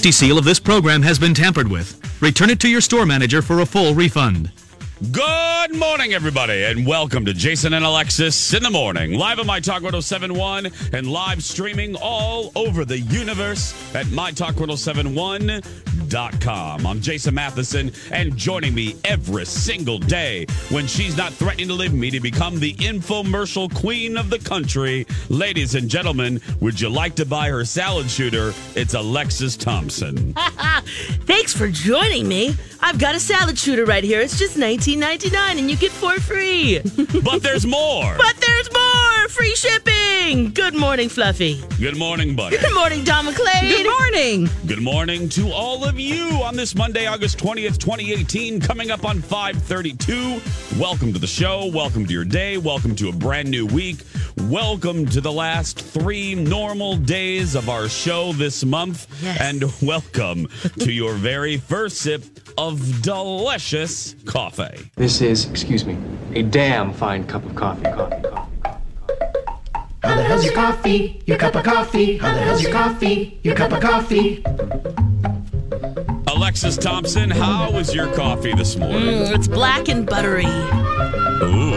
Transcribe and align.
The 0.00 0.12
seal 0.12 0.38
of 0.38 0.44
this 0.44 0.60
program 0.60 1.02
has 1.02 1.18
been 1.18 1.34
tampered 1.34 1.68
with. 1.68 2.00
Return 2.22 2.50
it 2.50 2.60
to 2.60 2.68
your 2.68 2.80
store 2.80 3.04
manager 3.04 3.42
for 3.42 3.60
a 3.60 3.66
full 3.66 3.94
refund. 3.94 4.50
Good 5.00 5.76
morning, 5.76 6.12
everybody, 6.12 6.64
and 6.64 6.84
welcome 6.84 7.24
to 7.26 7.32
Jason 7.32 7.72
and 7.72 7.84
Alexis 7.84 8.52
in 8.52 8.64
the 8.64 8.70
morning, 8.70 9.12
live 9.12 9.38
on 9.38 9.46
My 9.46 9.60
Talk 9.60 9.84
1071 9.84 10.72
and 10.92 11.08
live 11.08 11.44
streaming 11.44 11.94
all 12.02 12.50
over 12.56 12.84
the 12.84 12.98
universe 12.98 13.72
at 13.94 14.06
MyTalk1071.com. 14.06 16.84
I'm 16.84 17.00
Jason 17.00 17.32
Matheson, 17.32 17.92
and 18.10 18.36
joining 18.36 18.74
me 18.74 18.96
every 19.04 19.46
single 19.46 20.00
day 20.00 20.46
when 20.70 20.88
she's 20.88 21.16
not 21.16 21.32
threatening 21.32 21.68
to 21.68 21.74
leave 21.74 21.94
me 21.94 22.10
to 22.10 22.18
become 22.18 22.58
the 22.58 22.74
infomercial 22.74 23.72
queen 23.72 24.16
of 24.16 24.30
the 24.30 24.40
country. 24.40 25.06
Ladies 25.28 25.76
and 25.76 25.88
gentlemen, 25.88 26.40
would 26.58 26.80
you 26.80 26.88
like 26.88 27.14
to 27.16 27.24
buy 27.24 27.50
her 27.50 27.64
salad 27.64 28.10
shooter? 28.10 28.52
It's 28.74 28.94
Alexis 28.94 29.56
Thompson. 29.56 30.34
Thanks 31.24 31.54
for 31.54 31.68
joining 31.68 32.26
me. 32.26 32.56
I've 32.80 32.98
got 32.98 33.14
a 33.14 33.20
salad 33.20 33.56
shooter 33.58 33.84
right 33.84 34.02
here. 34.02 34.20
It's 34.20 34.36
just 34.38 34.56
$19.99 34.96 35.58
and 35.58 35.70
you 35.70 35.76
get 35.76 35.90
four 35.90 36.18
free. 36.18 36.80
but 37.22 37.42
there's 37.42 37.66
more. 37.66 38.14
But 38.16 38.36
there's 38.40 38.72
more! 38.72 38.97
Free 39.38 39.54
shipping! 39.54 40.50
Good 40.50 40.74
morning, 40.74 41.08
Fluffy. 41.08 41.62
Good 41.78 41.96
morning, 41.96 42.34
buddy. 42.34 42.58
Good 42.58 42.74
morning, 42.74 43.04
Don 43.04 43.24
McClain. 43.24 43.68
Good 43.68 43.86
morning. 43.86 44.48
Good 44.66 44.82
morning 44.82 45.28
to 45.28 45.52
all 45.52 45.84
of 45.84 46.00
you 46.00 46.24
on 46.42 46.56
this 46.56 46.74
Monday, 46.74 47.06
August 47.06 47.38
20th, 47.38 47.78
2018, 47.78 48.60
coming 48.60 48.90
up 48.90 49.04
on 49.04 49.22
532. 49.22 50.40
Welcome 50.76 51.12
to 51.12 51.20
the 51.20 51.26
show. 51.28 51.70
Welcome 51.72 52.04
to 52.06 52.12
your 52.12 52.24
day. 52.24 52.56
Welcome 52.56 52.96
to 52.96 53.10
a 53.10 53.12
brand 53.12 53.48
new 53.48 53.64
week. 53.64 53.98
Welcome 54.48 55.06
to 55.06 55.20
the 55.20 55.30
last 55.30 55.82
three 55.82 56.34
normal 56.34 56.96
days 56.96 57.54
of 57.54 57.68
our 57.68 57.88
show 57.88 58.32
this 58.32 58.64
month. 58.64 59.06
Yes. 59.22 59.40
And 59.40 59.72
welcome 59.80 60.48
to 60.80 60.90
your 60.90 61.12
very 61.14 61.58
first 61.58 61.98
sip 61.98 62.24
of 62.58 63.02
delicious 63.02 64.16
coffee. 64.24 64.90
This 64.96 65.20
is, 65.20 65.48
excuse 65.48 65.84
me, 65.84 65.96
a 66.34 66.42
damn 66.42 66.92
fine 66.92 67.24
cup 67.24 67.44
of 67.44 67.54
coffee. 67.54 67.84
Coffee, 67.84 67.96
coffee, 67.96 68.22
coffee. 68.22 68.34
How 68.34 68.37
the 70.18 70.24
hell's 70.24 70.44
your 70.44 70.54
coffee? 70.54 71.22
Your 71.26 71.38
cup 71.38 71.54
of 71.54 71.64
coffee? 71.64 72.18
How 72.18 72.34
the 72.34 72.40
hell's 72.40 72.62
your 72.62 72.72
coffee? 72.72 73.38
Your 73.42 73.54
cup 73.54 73.72
of 73.72 73.80
coffee? 73.80 74.42
Alexis 76.26 76.76
Thompson, 76.76 77.30
how 77.30 77.70
was 77.70 77.94
your 77.94 78.12
coffee 78.14 78.52
this 78.54 78.76
morning? 78.76 79.00
Mm, 79.00 79.34
it's 79.34 79.48
black 79.48 79.88
and 79.88 80.06
buttery. 80.06 80.44
Ooh. 80.46 81.74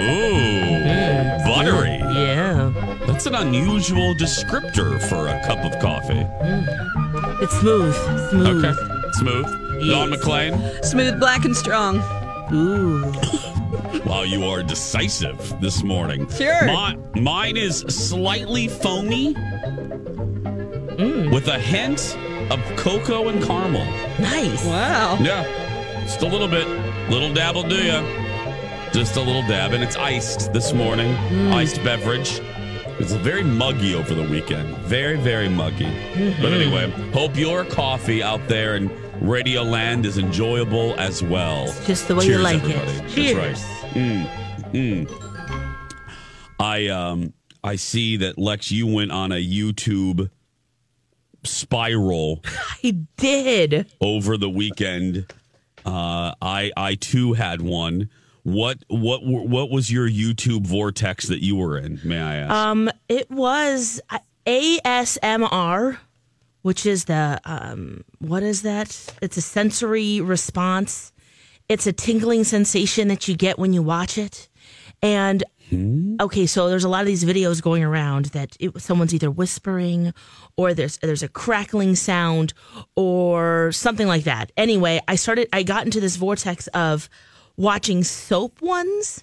Ooh. 0.00 1.44
Buttery. 1.44 1.98
Yeah. 2.14 2.72
That's 3.06 3.26
an 3.26 3.34
unusual 3.34 4.14
descriptor 4.14 5.00
for 5.08 5.28
a 5.28 5.40
cup 5.46 5.58
of 5.64 5.78
coffee. 5.80 6.26
It's 7.42 7.58
smooth. 7.60 7.94
Smooth. 8.30 8.64
Okay. 8.64 9.12
Smooth. 9.14 9.44
Don 9.44 10.10
Yes. 10.10 10.20
McClain. 10.20 10.84
Smooth, 10.84 11.18
black, 11.18 11.44
and 11.44 11.56
strong. 11.56 11.96
Ooh. 12.52 13.12
Wow, 14.06 14.22
you 14.22 14.44
are 14.46 14.62
decisive 14.62 15.60
this 15.60 15.82
morning. 15.82 16.28
Sure. 16.30 16.64
Mi- 16.64 17.20
mine 17.20 17.56
is 17.56 17.80
slightly 17.88 18.66
foamy 18.68 19.34
Mm. 21.00 21.32
with 21.32 21.48
a 21.48 21.58
hint 21.58 22.16
of 22.50 22.60
cocoa 22.76 23.28
and 23.28 23.42
caramel. 23.42 23.84
Nice. 24.18 24.64
Wow. 24.64 25.16
Yeah. 25.20 25.44
Just 26.02 26.22
a 26.22 26.26
little 26.26 26.48
bit. 26.48 26.66
Little 27.10 27.32
dab 27.32 27.54
will 27.54 27.62
do 27.68 27.76
ya. 27.82 28.02
Just 28.92 29.16
a 29.16 29.20
little 29.20 29.42
dab. 29.42 29.72
And 29.72 29.82
it's 29.84 29.96
iced 29.96 30.52
this 30.52 30.72
morning. 30.72 31.14
Mm. 31.30 31.52
Iced 31.54 31.82
beverage. 31.84 32.40
It's 32.98 33.12
very 33.12 33.42
muggy 33.44 33.94
over 33.94 34.14
the 34.14 34.24
weekend. 34.24 34.76
Very, 34.78 35.16
very 35.16 35.48
muggy. 35.48 35.86
Mm-hmm. 35.86 36.42
But 36.42 36.52
anyway, 36.52 36.90
hope 37.12 37.36
your 37.36 37.64
coffee 37.64 38.22
out 38.22 38.46
there 38.48 38.76
in 38.76 38.90
Radio 39.22 39.62
Land 39.62 40.04
is 40.04 40.18
enjoyable 40.18 40.94
as 40.98 41.22
well. 41.22 41.66
Just 41.86 42.08
the 42.08 42.14
way 42.14 42.26
you 42.26 42.38
like 42.38 42.56
everybody. 42.56 42.90
it. 42.90 42.98
That's 43.02 43.14
Cheers. 43.14 43.64
Mm, 43.90 44.28
mm. 44.72 46.54
I 46.58 46.88
um 46.88 47.32
I 47.62 47.76
see 47.76 48.16
that 48.18 48.38
Lex, 48.38 48.70
you 48.70 48.86
went 48.86 49.10
on 49.12 49.32
a 49.32 49.36
YouTube 49.44 50.30
spiral 51.44 52.42
I 52.84 52.96
did. 53.16 53.92
over 54.00 54.36
the 54.36 54.48
weekend. 54.50 55.32
Uh, 55.84 56.34
I 56.42 56.70
I 56.76 56.94
too 56.94 57.32
had 57.32 57.62
one. 57.62 58.10
What 58.42 58.78
what 58.88 59.24
what 59.24 59.70
was 59.70 59.90
your 59.90 60.08
YouTube 60.08 60.66
vortex 60.66 61.26
that 61.28 61.42
you 61.42 61.56
were 61.56 61.76
in? 61.78 62.00
May 62.04 62.20
I 62.20 62.36
ask? 62.36 62.50
Um, 62.52 62.90
it 63.08 63.30
was 63.30 64.00
uh, 64.10 64.18
ASMR, 64.46 65.98
which 66.62 66.86
is 66.86 67.04
the 67.06 67.40
um, 67.44 68.04
what 68.18 68.42
is 68.42 68.62
that? 68.62 69.14
It's 69.20 69.36
a 69.36 69.42
sensory 69.42 70.20
response. 70.20 71.12
It's 71.70 71.86
a 71.86 71.92
tingling 71.92 72.42
sensation 72.42 73.06
that 73.08 73.28
you 73.28 73.36
get 73.36 73.56
when 73.56 73.72
you 73.72 73.80
watch 73.80 74.18
it. 74.18 74.48
And 75.02 75.44
hmm? 75.68 76.16
okay, 76.20 76.44
so 76.44 76.68
there's 76.68 76.82
a 76.82 76.88
lot 76.88 77.02
of 77.02 77.06
these 77.06 77.22
videos 77.22 77.62
going 77.62 77.84
around 77.84 78.24
that 78.26 78.56
it, 78.58 78.82
someone's 78.82 79.14
either 79.14 79.30
whispering 79.30 80.12
or 80.56 80.74
there's 80.74 80.98
there's 80.98 81.22
a 81.22 81.28
crackling 81.28 81.94
sound 81.94 82.54
or 82.96 83.70
something 83.70 84.08
like 84.08 84.24
that. 84.24 84.50
Anyway, 84.56 85.00
I 85.06 85.14
started 85.14 85.48
I 85.52 85.62
got 85.62 85.84
into 85.84 86.00
this 86.00 86.16
vortex 86.16 86.66
of 86.74 87.08
watching 87.56 88.02
soap 88.02 88.60
ones, 88.60 89.22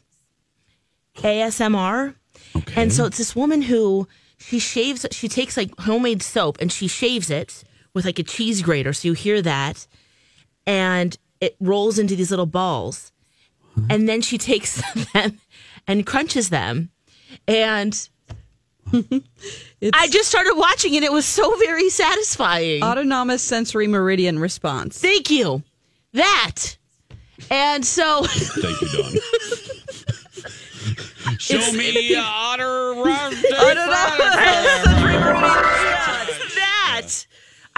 ASMR. 1.17 2.15
And 2.77 2.93
so 2.93 3.03
it's 3.03 3.17
this 3.17 3.35
woman 3.35 3.61
who 3.61 4.07
she 4.37 4.59
shaves 4.59 5.05
she 5.11 5.27
takes 5.27 5.57
like 5.57 5.77
homemade 5.81 6.23
soap 6.23 6.59
and 6.61 6.71
she 6.71 6.87
shaves 6.87 7.29
it 7.29 7.65
with 7.93 8.05
like 8.05 8.19
a 8.19 8.23
cheese 8.23 8.61
grater 8.61 8.93
so 8.93 9.09
you 9.09 9.13
hear 9.13 9.41
that 9.41 9.85
and 10.65 11.17
it 11.41 11.55
rolls 11.59 11.99
into 11.99 12.15
these 12.15 12.29
little 12.31 12.45
balls. 12.45 13.11
And 13.89 14.07
then 14.09 14.21
she 14.21 14.37
takes 14.37 14.81
them 15.13 15.39
and 15.87 16.05
crunches 16.05 16.49
them 16.49 16.89
and 17.47 18.09
I 19.93 20.07
just 20.07 20.29
started 20.29 20.53
watching 20.55 20.95
and 20.95 21.03
it 21.05 21.11
was 21.11 21.25
so 21.25 21.55
very 21.57 21.89
satisfying. 21.89 22.81
Autonomous 22.83 23.43
sensory 23.43 23.87
meridian 23.87 24.39
response. 24.39 24.97
Thank 24.99 25.29
you. 25.29 25.61
That. 26.13 26.77
And 27.51 27.85
so 27.85 28.23
Thank 28.25 28.81
you, 28.81 28.87
Don. 28.87 29.11
Show 31.37 31.57
It's- 31.57 31.75
me 31.75 32.15
uh, 32.15 32.21
otter. 32.23 32.93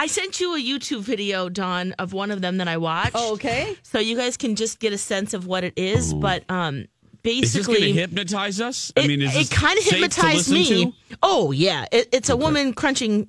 I 0.00 0.06
sent 0.06 0.40
you 0.40 0.54
a 0.56 0.58
YouTube 0.58 1.02
video, 1.02 1.50
Don, 1.50 1.92
of 1.98 2.14
one 2.14 2.30
of 2.30 2.40
them 2.40 2.56
that 2.56 2.68
I 2.68 2.78
watched. 2.78 3.12
Oh, 3.14 3.34
Okay. 3.34 3.76
So 3.82 3.98
you 3.98 4.16
guys 4.16 4.38
can 4.38 4.56
just 4.56 4.80
get 4.80 4.94
a 4.94 4.98
sense 4.98 5.34
of 5.34 5.46
what 5.46 5.62
it 5.62 5.74
is. 5.76 6.14
But 6.14 6.42
um 6.50 6.86
Is 7.22 7.52
this 7.52 7.66
basically 7.66 7.92
hypnotize 7.92 8.62
us? 8.62 8.90
it, 8.96 9.04
I 9.04 9.06
mean, 9.06 9.20
is 9.20 9.36
it 9.36 9.54
kind 9.54 9.78
of 9.78 9.84
hypnotized 9.84 10.50
me. 10.50 10.86
to? 10.86 10.92
Oh 11.22 11.52
yeah, 11.52 11.84
it, 11.92 12.08
it's 12.12 12.30
a 12.30 12.36
woman 12.36 12.72
crunching 12.72 13.28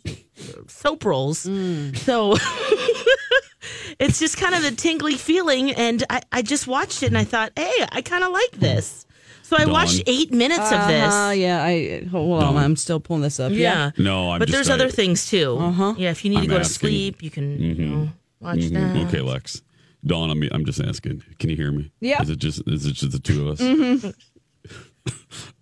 soap 0.68 1.03
rolls. 1.03 1.45
Mm. 1.45 1.97
So 1.97 2.38
it's 4.00 4.17
just 4.19 4.38
kind 4.38 4.56
of 4.56 4.63
a 4.63 4.71
tingly 4.71 5.15
feeling, 5.15 5.71
and 5.71 6.06
I, 6.09 6.21
I 6.31 6.41
just 6.41 6.67
watched 6.67 7.03
it 7.03 7.07
and 7.07 7.17
I 7.17 7.25
thought, 7.25 7.51
hey, 7.57 7.85
I 7.91 8.01
kind 8.01 8.24
of 8.24 8.31
like 8.31 8.51
this. 8.51 9.06
So 9.51 9.57
I 9.57 9.65
Dawn? 9.65 9.74
watched 9.74 10.03
eight 10.07 10.31
minutes 10.31 10.71
of 10.71 10.88
this. 10.88 11.13
Uh, 11.13 11.33
yeah, 11.36 11.62
I 11.62 12.06
hold 12.09 12.42
on. 12.42 12.56
I'm 12.56 12.77
still 12.77 13.01
pulling 13.01 13.21
this 13.21 13.38
up. 13.38 13.51
yeah. 13.51 13.92
No, 13.98 14.31
I'm 14.31 14.39
but 14.39 14.48
just- 14.48 14.56
there's 14.56 14.69
I- 14.69 14.75
other 14.75 14.88
things 14.89 15.30
too. 15.30 15.57
Uh-huh. 15.59 15.94
Yeah, 15.98 16.12
if 16.12 16.24
you 16.24 16.30
need 16.30 16.38
I'm 16.38 16.44
to 16.44 16.48
go 16.48 16.53
to 16.56 16.62
asking. 16.62 16.88
sleep, 16.89 17.21
you 17.21 17.30
can 17.30 17.62
you 17.62 17.74
know, 17.75 18.09
watch 18.39 18.59
Mhm. 18.59 18.74
that. 18.94 19.07
Okay, 19.07 19.19
Lex. 19.19 19.62
Dawn, 20.06 20.30
I'm, 20.31 20.42
I'm 20.53 20.63
just 20.63 20.80
asking. 20.80 21.24
Can 21.38 21.50
you 21.50 21.57
hear 21.57 21.69
me? 21.74 21.92
Yeah. 22.00 22.21
Is 22.21 22.30
it 22.30 22.39
just 22.39 22.62
is 22.65 22.86
it 22.86 22.94
just 22.94 23.12
the 23.12 23.19
two 23.19 23.50
of 23.50 23.59
us? 23.59 24.13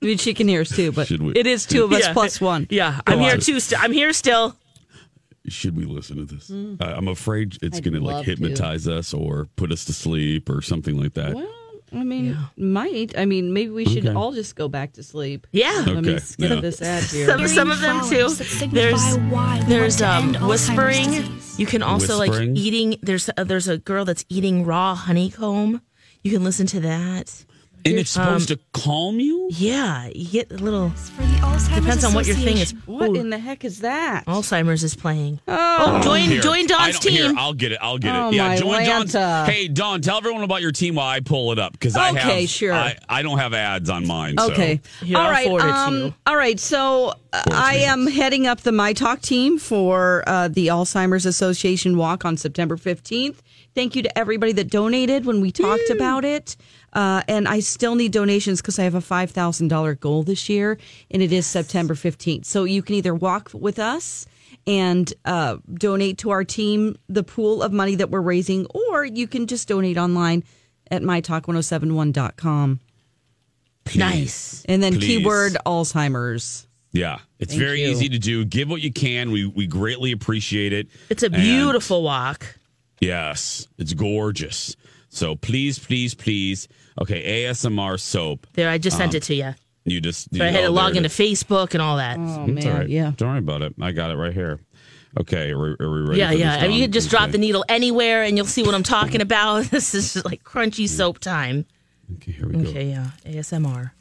I 0.02 0.06
mean, 0.06 0.18
she 0.20 0.36
can 0.36 0.48
hear 0.48 0.62
us 0.62 0.70
too, 0.70 0.92
but 0.92 1.08
Should 1.08 1.24
we- 1.24 1.34
it 1.34 1.48
is 1.48 1.66
two 1.66 1.84
of 1.84 1.92
us 1.92 2.02
Yeah. 2.06 2.14
plus 2.14 2.40
one. 2.40 2.68
Yeah, 2.70 3.02
I'm 3.08 3.18
Go 3.18 3.24
here 3.24 3.38
too. 3.38 3.60
St- 3.60 3.82
I'm 3.84 3.92
here 3.92 4.14
still. 4.14 4.56
Should 5.48 5.76
we 5.76 5.86
listen 5.86 6.18
to 6.18 6.26
this? 6.26 6.52
I 6.80 6.92
I'm 6.94 7.08
afraid 7.08 7.58
it's 7.64 7.80
going 7.80 7.96
to 7.96 8.02
like 8.02 8.14
love 8.18 8.26
to. 8.26 8.32
hypnotize 8.32 8.88
us 8.88 9.16
or 9.16 9.48
put 9.56 9.72
us 9.72 9.84
to 9.86 9.94
sleep 9.94 10.48
or 10.48 10.62
something 10.62 10.96
like 11.02 11.16
that. 11.16 11.34
Well, 11.34 11.48
I 11.94 12.04
mean, 12.04 12.38
might. 12.58 13.18
I 13.18 13.26
mean, 13.26 13.54
maybe 13.54 13.72
we 13.72 13.86
should 13.86 14.06
Okay. 14.06 14.16
all 14.16 14.32
just 14.32 14.56
go 14.56 14.68
back 14.68 14.94
to 14.94 15.04
sleep. 15.04 15.48
Yeah. 15.52 15.84
Let 15.88 16.04
me 16.04 16.12
Okay, 16.14 16.20
skip 16.20 16.50
yeah. 16.50 16.62
this 16.62 16.82
ad 16.82 17.04
here. 17.04 17.26
Some, 17.28 17.48
some 17.48 17.72
of 17.72 17.82
them 17.82 18.00
too. 18.02 18.30
flowers 18.30 18.38
that 18.38 18.46
signify 18.46 19.60
There's 19.66 19.98
there's 19.98 20.02
um 20.02 20.34
whispering. 20.48 21.12
You 21.58 21.66
can 21.66 21.82
also 21.84 22.20
Whispering? 22.20 22.50
like 22.56 22.58
eating. 22.58 22.98
There's 23.02 23.30
uh, 23.36 23.44
there's 23.44 23.68
a 23.68 23.78
girl 23.78 24.06
that's 24.06 24.24
eating 24.30 24.66
raw 24.66 24.96
honeycomb. 24.96 25.82
You 26.24 26.32
can 26.32 26.44
listen 26.44 26.68
to 26.68 26.80
that. 26.82 27.46
And 27.86 27.96
it's 27.98 28.10
supposed 28.12 28.50
to 28.50 28.60
calm 28.74 29.20
you? 29.20 29.48
Yeah, 29.52 30.10
you 30.14 30.26
get 30.28 30.52
a 30.52 30.56
little. 30.58 30.90
For 30.90 31.22
the 31.22 31.28
Alzheimer's 31.38 31.76
Depends 31.76 32.04
on 32.04 32.14
what 32.14 32.28
your 32.28 32.36
thing 32.36 32.58
is. 32.58 32.72
What 32.86 33.10
Ooh, 33.12 33.16
in 33.16 33.30
the 33.30 33.38
heck 33.40 33.64
is 33.64 33.80
that? 33.80 34.26
Alzheimer's 34.26 34.84
is 34.84 34.96
playing. 34.96 35.40
Oh, 35.48 36.02
join 36.04 36.22
Here. 36.24 36.42
join 36.42 36.68
Don's 36.68 37.00
don't- 37.00 37.12
Here, 37.14 37.28
team. 37.30 37.38
I'll 37.38 37.54
get 37.54 37.72
it. 37.72 37.80
I'll 37.82 37.98
get 37.98 38.14
it. 38.14 38.18
Oh, 38.20 38.30
yeah, 38.32 38.50
my 38.50 38.58
join 38.58 38.86
Don's. 38.86 39.14
Lanta. 39.14 39.46
Hey, 39.46 39.68
Don, 39.68 40.02
tell 40.02 40.18
everyone 40.18 40.44
about 40.44 40.62
your 40.62 40.72
team 40.72 40.96
while 40.96 41.08
I 41.08 41.20
pull 41.22 41.52
it 41.52 41.60
up 41.60 41.72
because 41.74 41.96
I 41.96 42.08
have. 42.18 42.30
Okay, 42.30 42.46
sure. 42.46 42.74
I, 42.74 42.98
I 43.08 43.22
don't 43.22 43.38
have 43.38 43.54
ads 43.54 43.90
on 43.90 44.06
mine. 44.06 44.38
so- 44.38 44.52
Okay. 44.52 44.82
Here, 45.04 45.18
all 45.18 45.24
I'll 45.24 45.32
right. 45.32 45.46
forward 45.46 45.62
it 45.64 45.68
to 45.68 45.74
um, 45.74 45.96
you. 45.98 46.14
All 46.28 46.36
right. 46.36 46.60
So 46.60 47.14
uh, 47.32 47.44
I 47.52 47.76
am 47.78 48.08
heading 48.08 48.46
up 48.46 48.62
the 48.62 48.72
My 48.72 48.94
Talk 48.94 49.22
team 49.22 49.58
for 49.58 50.24
uh, 50.28 50.48
the 50.50 50.68
Alzheimer's 50.68 51.26
Association 51.26 51.98
walk 51.98 52.26
on 52.26 52.36
September 52.36 52.76
15th. 52.78 53.38
Thank 53.76 53.96
you 53.96 54.02
to 54.02 54.18
everybody 54.18 54.52
that 54.54 54.70
donated 54.70 55.26
when 55.26 55.40
we 55.42 55.52
talked 55.52 55.90
about 55.92 56.26
it. 56.26 56.58
Uh, 56.94 57.22
and 57.28 57.48
I 57.48 57.60
still 57.60 57.96
need 57.96 58.12
donations 58.12 58.62
because 58.62 58.80
I 58.80 58.84
have 58.84 58.96
a 58.96 59.00
$5,000 59.00 60.00
goal 60.00 60.24
this 60.24 60.50
year, 60.50 60.78
and 61.12 61.22
it 61.22 61.32
is 61.32 61.46
September 61.46 61.94
15th. 61.94 62.46
So 62.46 62.64
you 62.64 62.82
can 62.82 62.96
either 62.96 63.14
walk 63.14 63.52
with 63.54 63.78
us 63.80 64.26
and 64.68 65.14
uh, 65.26 65.58
donate 65.74 66.18
to 66.20 66.32
our 66.32 66.44
team 66.44 66.98
the 67.08 67.24
pool 67.24 67.62
of 67.64 67.72
money 67.72 67.96
that 67.96 68.10
we're 68.10 68.22
raising, 68.22 68.66
or 68.68 69.06
you 69.06 69.28
can 69.28 69.48
just 69.48 69.68
donate 69.68 69.98
online 69.98 70.44
at 70.92 71.02
mytalk1071.com. 71.04 72.80
nice. 73.96 74.66
And 74.68 74.82
then 74.84 74.94
Please. 74.94 75.06
keyword 75.06 75.58
Alzheimer's. 75.66 76.68
Yeah, 76.92 77.20
it's 77.38 77.52
Thank 77.54 77.62
very 77.62 77.84
you. 77.84 77.90
easy 77.90 78.10
to 78.10 78.18
do. 78.20 78.44
Give 78.46 78.68
what 78.68 78.82
you 78.82 78.92
can. 78.92 79.30
We 79.32 79.46
we 79.46 79.68
greatly 79.68 80.12
appreciate 80.12 80.74
it. 80.74 80.88
It's 81.10 81.22
a 81.22 81.28
And- 81.28 81.36
beautiful 81.36 82.02
walk. 82.02 82.56
yes, 83.00 83.68
it's 83.78 83.94
gorgeous. 83.94 84.76
So 85.10 85.36
please, 85.36 85.80
please, 85.80 86.14
please. 86.14 86.68
Okay, 87.02 87.44
ASMR 87.46 88.00
soap. 88.00 88.48
There, 88.54 88.70
I 88.70 88.78
just 88.78 88.98
sent 88.98 89.14
it 89.16 89.24
um, 89.24 89.28
to 89.28 89.36
you. 89.36 89.56
You 89.86 90.02
just. 90.02 90.36
So 90.36 90.44
I 90.44 90.48
had 90.50 90.64
oh, 90.64 90.68
to 90.68 90.72
log 90.72 90.96
into. 90.96 91.10
Facebook 91.10 91.74
and 91.74 91.82
all 91.82 91.98
that. 91.98 92.18
Oh 92.20 92.46
It's 92.48 92.66
man, 92.66 92.78
right. 92.78 92.90
yeah. 92.90 93.12
Don't 93.18 93.30
worry 93.30 93.40
about 93.40 93.62
it. 93.64 93.74
I 93.82 93.92
got 93.92 94.12
it 94.12 94.16
right 94.16 94.34
here. 94.34 94.60
Okay, 95.20 95.52
are 95.52 95.58
we, 95.60 95.76
are 95.80 95.90
we 95.90 96.02
ready? 96.02 96.20
yeah, 96.20 96.30
for 96.30 96.36
yeah. 96.38 96.56
This, 96.56 96.64
I 96.64 96.68
mean, 96.68 96.72
you 96.76 96.80
Dawn? 96.82 96.88
could 96.88 96.94
just 96.94 97.10
drop 97.10 97.24
Okay. 97.24 97.32
the 97.32 97.38
needle 97.40 97.66
anywhere, 97.68 98.24
and 98.24 98.38
you'll 98.38 98.46
see 98.46 98.62
what 98.62 98.76
I'm 98.76 98.84
talking 98.84 99.22
about. 99.22 99.66
This 99.72 99.96
is 99.96 100.14
just 100.14 100.26
like 100.26 100.44
crunchy 100.44 100.88
soap 100.88 101.20
time. 101.20 101.66
Okay, 102.18 102.32
here 102.34 102.48
we 102.48 102.64
go. 102.64 102.70
Okay, 102.70 102.90
yeah. 102.90 103.10
ASMR. 103.26 103.92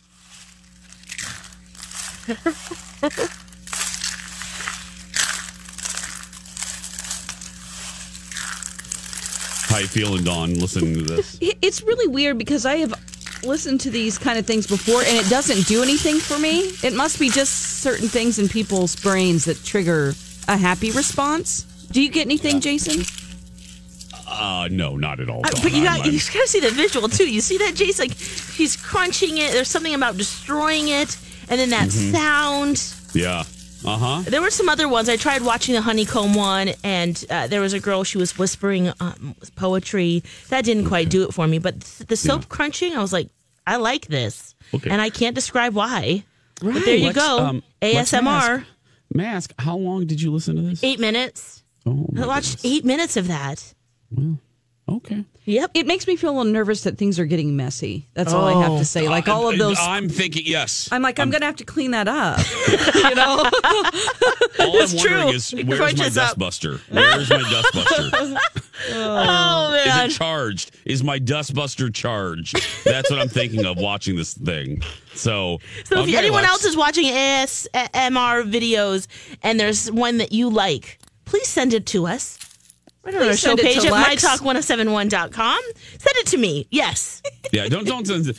How 9.68 9.78
you 9.78 9.86
feeling, 9.86 10.24
Dawn? 10.24 10.54
Listening 10.54 10.94
to 10.94 11.02
this. 11.02 11.38
It's 11.40 11.82
really 11.82 12.08
weird 12.08 12.38
because 12.38 12.64
I 12.64 12.76
have 12.76 12.94
listened 13.44 13.80
to 13.82 13.90
these 13.90 14.16
kind 14.18 14.38
of 14.38 14.46
things 14.46 14.66
before 14.66 15.00
and 15.02 15.16
it 15.16 15.28
doesn't 15.28 15.66
do 15.66 15.82
anything 15.82 16.18
for 16.18 16.38
me. 16.38 16.60
It 16.82 16.94
must 16.94 17.20
be 17.20 17.28
just 17.30 17.80
certain 17.82 18.08
things 18.08 18.38
in 18.38 18.48
people's 18.48 18.96
brains 18.96 19.44
that 19.44 19.62
trigger 19.64 20.14
a 20.48 20.56
happy 20.56 20.90
response. 20.90 21.62
Do 21.92 22.02
you 22.02 22.08
get 22.10 22.26
anything, 22.26 22.60
Jason? 22.60 23.04
Uh, 24.26 24.68
no, 24.70 24.96
not 24.96 25.20
at 25.20 25.28
all. 25.28 25.40
Uh, 25.40 25.50
but 25.62 25.72
you 25.72 25.84
got 25.84 26.04
you 26.06 26.12
gotta 26.12 26.46
see 26.48 26.60
the 26.60 26.70
visual 26.70 27.08
too. 27.08 27.30
You 27.30 27.40
see 27.40 27.58
that, 27.58 27.74
Jace? 27.74 27.98
Like 27.98 28.12
she's 28.12 28.76
crunching 28.76 29.38
it. 29.38 29.52
There's 29.52 29.68
something 29.68 29.94
about 29.94 30.16
destroying 30.16 30.88
it, 30.88 31.16
and 31.48 31.58
then 31.60 31.70
that 31.70 31.88
Mm-hmm. 31.88 32.14
sound. 32.14 32.94
yeah. 33.14 33.44
Uh 33.84 33.96
huh. 33.96 34.22
There 34.26 34.40
were 34.40 34.50
some 34.50 34.68
other 34.68 34.88
ones. 34.88 35.08
I 35.08 35.16
tried 35.16 35.42
watching 35.42 35.74
the 35.74 35.80
honeycomb 35.80 36.34
one, 36.34 36.70
and 36.82 37.24
uh, 37.30 37.46
there 37.46 37.60
was 37.60 37.72
a 37.74 37.80
girl. 37.80 38.02
She 38.04 38.18
was 38.18 38.36
whispering 38.36 38.92
um, 39.00 39.36
poetry. 39.56 40.22
That 40.48 40.64
didn't 40.64 40.86
quite 40.86 41.08
do 41.10 41.22
it 41.28 41.32
for 41.32 41.46
me. 41.46 41.58
But 41.58 41.80
the 41.80 42.16
soap 42.16 42.48
crunching, 42.48 42.94
I 42.96 43.00
was 43.00 43.12
like, 43.12 43.28
I 43.66 43.76
like 43.76 44.06
this, 44.06 44.54
Okay. 44.74 44.90
and 44.90 45.00
I 45.00 45.10
can't 45.10 45.34
describe 45.34 45.74
why. 45.74 46.24
But 46.60 46.84
there 46.84 46.96
you 46.96 47.06
Let's, 47.06 47.18
go. 47.18 47.38
um, 47.38 47.62
ASMR. 47.80 48.22
Mask, 48.22 48.64
mask. 49.14 49.52
How 49.58 49.76
long 49.76 50.06
did 50.06 50.20
you 50.20 50.32
listen 50.32 50.56
to 50.56 50.62
this? 50.62 50.82
Eight 50.82 50.98
minutes. 50.98 51.62
Oh, 51.86 52.06
I 52.16 52.26
watched 52.26 52.56
goodness. 52.56 52.64
eight 52.64 52.84
minutes 52.84 53.16
of 53.16 53.28
that. 53.28 53.74
Okay. 54.88 55.24
Yep. 55.44 55.70
It 55.74 55.86
makes 55.86 56.06
me 56.06 56.16
feel 56.16 56.30
a 56.30 56.36
little 56.36 56.52
nervous 56.52 56.82
that 56.84 56.98
things 56.98 57.18
are 57.18 57.24
getting 57.24 57.56
messy. 57.56 58.06
That's 58.14 58.32
all 58.34 58.44
I 58.46 58.62
have 58.68 58.78
to 58.78 58.84
say. 58.84 59.08
Like 59.08 59.28
all 59.28 59.48
of 59.48 59.56
those. 59.58 59.78
I'm 59.80 60.08
thinking 60.08 60.42
yes. 60.46 60.88
I'm 60.92 61.00
like, 61.02 61.18
I'm 61.18 61.30
going 61.30 61.40
to 61.40 61.46
have 61.46 61.56
to 61.56 61.64
clean 61.64 61.92
that 61.92 62.06
up. 62.08 62.38
you 62.94 63.14
know? 63.14 63.50
All 64.60 64.82
I'm 64.82 64.88
true. 64.98 65.10
wondering 65.16 65.28
is 65.34 65.52
where's 65.52 65.66
my 65.66 65.76
crunches 65.76 66.18
up. 66.18 66.36
dustbuster? 66.36 66.80
Where's 66.90 67.30
my 67.30 67.38
dustbuster? 67.38 68.38
Oh 68.92 69.72
man. 69.72 70.06
Is 70.08 70.14
it 70.14 70.18
charged? 70.18 70.70
Is 70.84 71.02
my 71.02 71.18
dustbuster 71.18 71.92
charged? 71.92 72.56
That's 72.84 73.10
what 73.10 73.18
I'm 73.18 73.28
thinking 73.28 73.66
of 73.66 73.76
watching 73.76 74.14
this 74.14 74.34
thing. 74.34 74.82
So, 75.14 75.58
So 75.84 75.94
if 75.96 75.98
um, 75.98 75.98
okay, 76.04 76.16
anyone 76.16 76.42
Lex. 76.42 76.52
else 76.52 76.64
is 76.64 76.76
watching 76.76 77.06
ASMR 77.06 78.48
videos 78.48 79.08
and 79.42 79.58
there's 79.58 79.90
one 79.90 80.18
that 80.18 80.30
you 80.30 80.48
like, 80.48 81.00
please 81.24 81.48
send 81.48 81.74
it 81.74 81.86
to 81.86 82.06
us. 82.06 82.38
Right 83.08 83.14
on 83.16 83.22
our 83.22 83.28
Please 83.28 83.40
show 83.40 83.56
page 83.56 83.80
to 83.82 83.86
at 83.88 83.92
Lex. 83.92 84.24
mytalk1071.com. 84.24 85.60
Send 85.74 86.16
it 86.16 86.26
to 86.28 86.36
me. 86.38 86.66
Yes. 86.70 87.22
yeah, 87.52 87.68
don't 87.68 87.86
don't 87.86 88.06
send 88.06 88.28
it. 88.28 88.38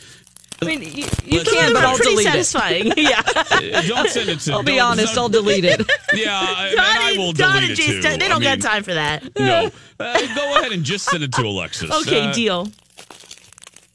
I 0.62 0.66
mean, 0.66 0.82
you, 0.82 0.88
you 1.24 1.40
can, 1.42 1.72
but 1.72 1.80
They're 1.80 1.86
I'll 1.86 1.96
pretty 1.96 2.10
delete 2.16 2.26
it. 2.26 2.44
satisfying. 2.44 2.92
yeah. 2.98 3.22
uh, 3.24 3.80
Don't 3.82 4.10
send 4.10 4.28
it 4.28 4.40
to. 4.40 4.50
Me. 4.50 4.56
I'll 4.56 4.62
be 4.62 4.78
honest, 4.78 5.16
I'll 5.16 5.30
delete 5.30 5.64
it. 5.64 5.80
Yeah, 6.14 6.38
I, 6.38 6.68
and 6.68 6.80
I 6.80 6.98
Donnie- 7.04 7.18
will 7.18 7.32
Don 7.32 7.54
delete 7.62 7.70
and 7.70 7.78
it 7.78 7.82
Jace, 7.82 8.02
too. 8.12 8.18
They 8.18 8.28
don't 8.28 8.42
got 8.42 8.58
mean, 8.58 8.60
time 8.60 8.82
for 8.82 8.92
that. 8.92 9.22
No, 9.38 9.70
uh, 10.00 10.34
go 10.34 10.58
ahead 10.58 10.72
and 10.72 10.84
just 10.84 11.06
send 11.06 11.22
it 11.24 11.32
to 11.32 11.42
Alexis. 11.42 11.90
Okay, 12.06 12.20
Uh, 12.28 12.32
deal. 12.34 12.68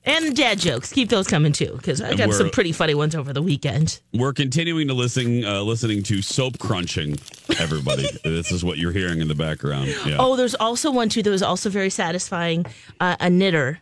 And 0.08 0.36
dad 0.36 0.60
jokes. 0.60 0.94
Keep 0.94 1.10
those 1.10 1.28
coming 1.28 1.52
too, 1.52 1.74
because 1.78 2.00
I 2.00 2.10
And 2.10 2.18
got 2.18 2.34
some 2.34 2.50
pretty 2.52 2.72
funny 2.72 2.94
ones 2.94 3.16
over 3.16 3.34
the 3.34 3.42
weekend. 3.42 4.00
We're 4.14 4.34
continuing 4.34 4.88
to 4.88 4.94
listen, 4.94 5.44
uh, 5.44 5.62
listening 5.64 6.04
to 6.04 6.22
soap 6.22 6.60
crunching. 6.60 7.18
Everybody, 7.60 8.08
this 8.24 8.52
is 8.52 8.64
what 8.64 8.78
you're 8.78 8.92
hearing 8.92 9.20
in 9.20 9.28
the 9.28 9.36
background. 9.36 9.88
Yeah. 10.06 10.18
Oh, 10.20 10.36
there's 10.36 10.56
also 10.56 10.92
one 10.92 11.10
too 11.10 11.24
that 11.24 11.30
was 11.30 11.42
also 11.44 11.70
very 11.70 11.90
satisfying. 11.90 12.66
Uh, 13.00 13.16
a 13.20 13.30
knitter, 13.30 13.80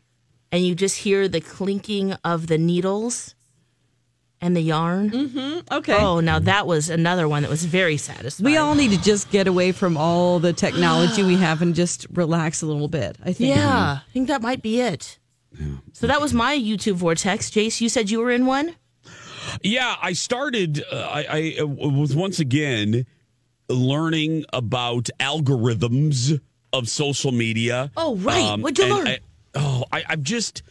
and 0.52 0.66
you 0.66 0.76
just 0.76 0.98
hear 1.00 1.28
the 1.28 1.42
clinking 1.42 2.14
of 2.24 2.48
the 2.48 2.58
needles 2.58 3.36
and 4.40 4.56
the 4.56 4.62
yarn. 4.62 5.64
Okay. 5.72 5.96
Oh, 5.98 6.20
now 6.20 6.40
that 6.40 6.68
was 6.68 6.90
another 6.90 7.28
one 7.30 7.44
that 7.44 7.50
was 7.50 7.64
very 7.66 7.96
satisfying. 7.98 8.46
We 8.46 8.58
all 8.58 8.76
need 8.76 8.92
to 8.92 9.02
just 9.02 9.30
get 9.32 9.48
away 9.48 9.72
from 9.72 9.96
all 9.98 10.40
the 10.40 10.52
technology 10.54 11.24
we 11.24 11.36
have 11.48 11.62
and 11.62 11.74
just 11.74 12.08
relax 12.14 12.62
a 12.62 12.66
little 12.66 12.88
bit. 12.90 13.18
I 13.24 13.34
think. 13.34 13.56
yeah, 13.56 14.00
I 14.06 14.12
think 14.12 14.28
that 14.28 14.42
might 14.42 14.62
be 14.62 14.80
it. 14.82 15.18
So 15.94 16.08
that 16.08 16.22
was 16.22 16.34
my 16.34 16.58
YouTube 16.58 16.96
vortex. 16.96 17.50
Jace, 17.50 17.82
you 17.82 17.90
said 17.90 18.10
you 18.10 18.20
were 18.20 18.32
in 18.32 18.46
one. 18.46 18.76
Yeah, 19.62 19.96
I 20.02 20.14
started. 20.14 20.84
Uh, 20.92 20.96
I, 20.96 21.26
I 21.30 21.62
uh, 21.62 21.66
was 21.68 22.16
once 22.16 22.40
again 22.40 23.06
learning 23.70 24.46
about 24.52 25.10
algorithms 25.20 26.40
of 26.72 26.90
social 26.90 27.32
media. 27.32 27.92
Oh, 27.96 28.16
right. 28.18 28.60
What'd 28.60 28.80
you 28.80 28.94
learn? 28.94 29.08
I, 29.08 29.20
oh, 29.56 29.84
I, 29.92 30.04
I've 30.10 30.24
just 30.24 30.64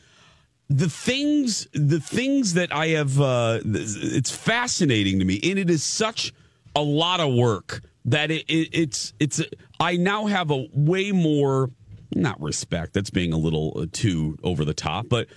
the 0.68 0.88
things, 0.88 1.68
the 1.72 2.00
things 2.00 2.54
that 2.54 2.74
I 2.74 2.88
have. 2.88 3.20
Uh, 3.20 3.60
it's 3.64 4.30
fascinating 4.30 5.18
to 5.18 5.24
me, 5.24 5.38
and 5.42 5.58
it 5.58 5.70
is 5.70 5.84
such 5.84 6.32
a 6.74 6.82
lot 6.82 7.20
of 7.20 7.34
work 7.34 7.82
that 8.06 8.30
it, 8.30 8.44
it, 8.48 8.68
it's 8.72 9.12
it's. 9.20 9.42
I 9.78 9.96
now 9.96 10.26
have 10.26 10.50
a 10.50 10.66
way 10.74 11.12
more 11.12 11.70
not 12.14 12.40
respect. 12.40 12.92
That's 12.92 13.10
being 13.10 13.32
a 13.32 13.38
little 13.38 13.72
uh, 13.76 13.86
too 13.92 14.36
over 14.42 14.64
the 14.64 14.74
top, 14.74 15.08
but 15.08 15.28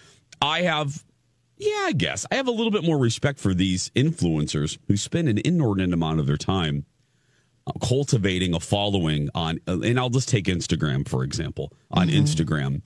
I 0.42 0.62
have 0.64 1.04
yeah, 1.58 1.86
I 1.86 1.94
guess. 1.94 2.26
I 2.32 2.36
have 2.36 2.48
a 2.48 2.52
little 2.52 2.72
bit 2.72 2.84
more 2.84 2.98
respect 2.98 3.40
for 3.40 3.54
these 3.54 3.90
influencers 3.92 4.78
who 4.88 4.98
spend 4.98 5.30
an 5.30 5.40
inordinate 5.46 5.94
amount 5.94 6.20
of 6.20 6.28
their 6.28 6.38
time 6.38 6.86
uh, 7.66 7.72
cultivating 7.82 8.54
a 8.54 8.60
following 8.60 9.30
on, 9.34 9.60
uh, 9.68 9.80
and 9.80 9.98
I'll 9.98 10.10
just 10.10 10.28
take 10.28 10.46
Instagram, 10.46 11.08
for 11.08 11.24
example, 11.24 11.72
on 11.92 12.10
Instagram. 12.10 12.86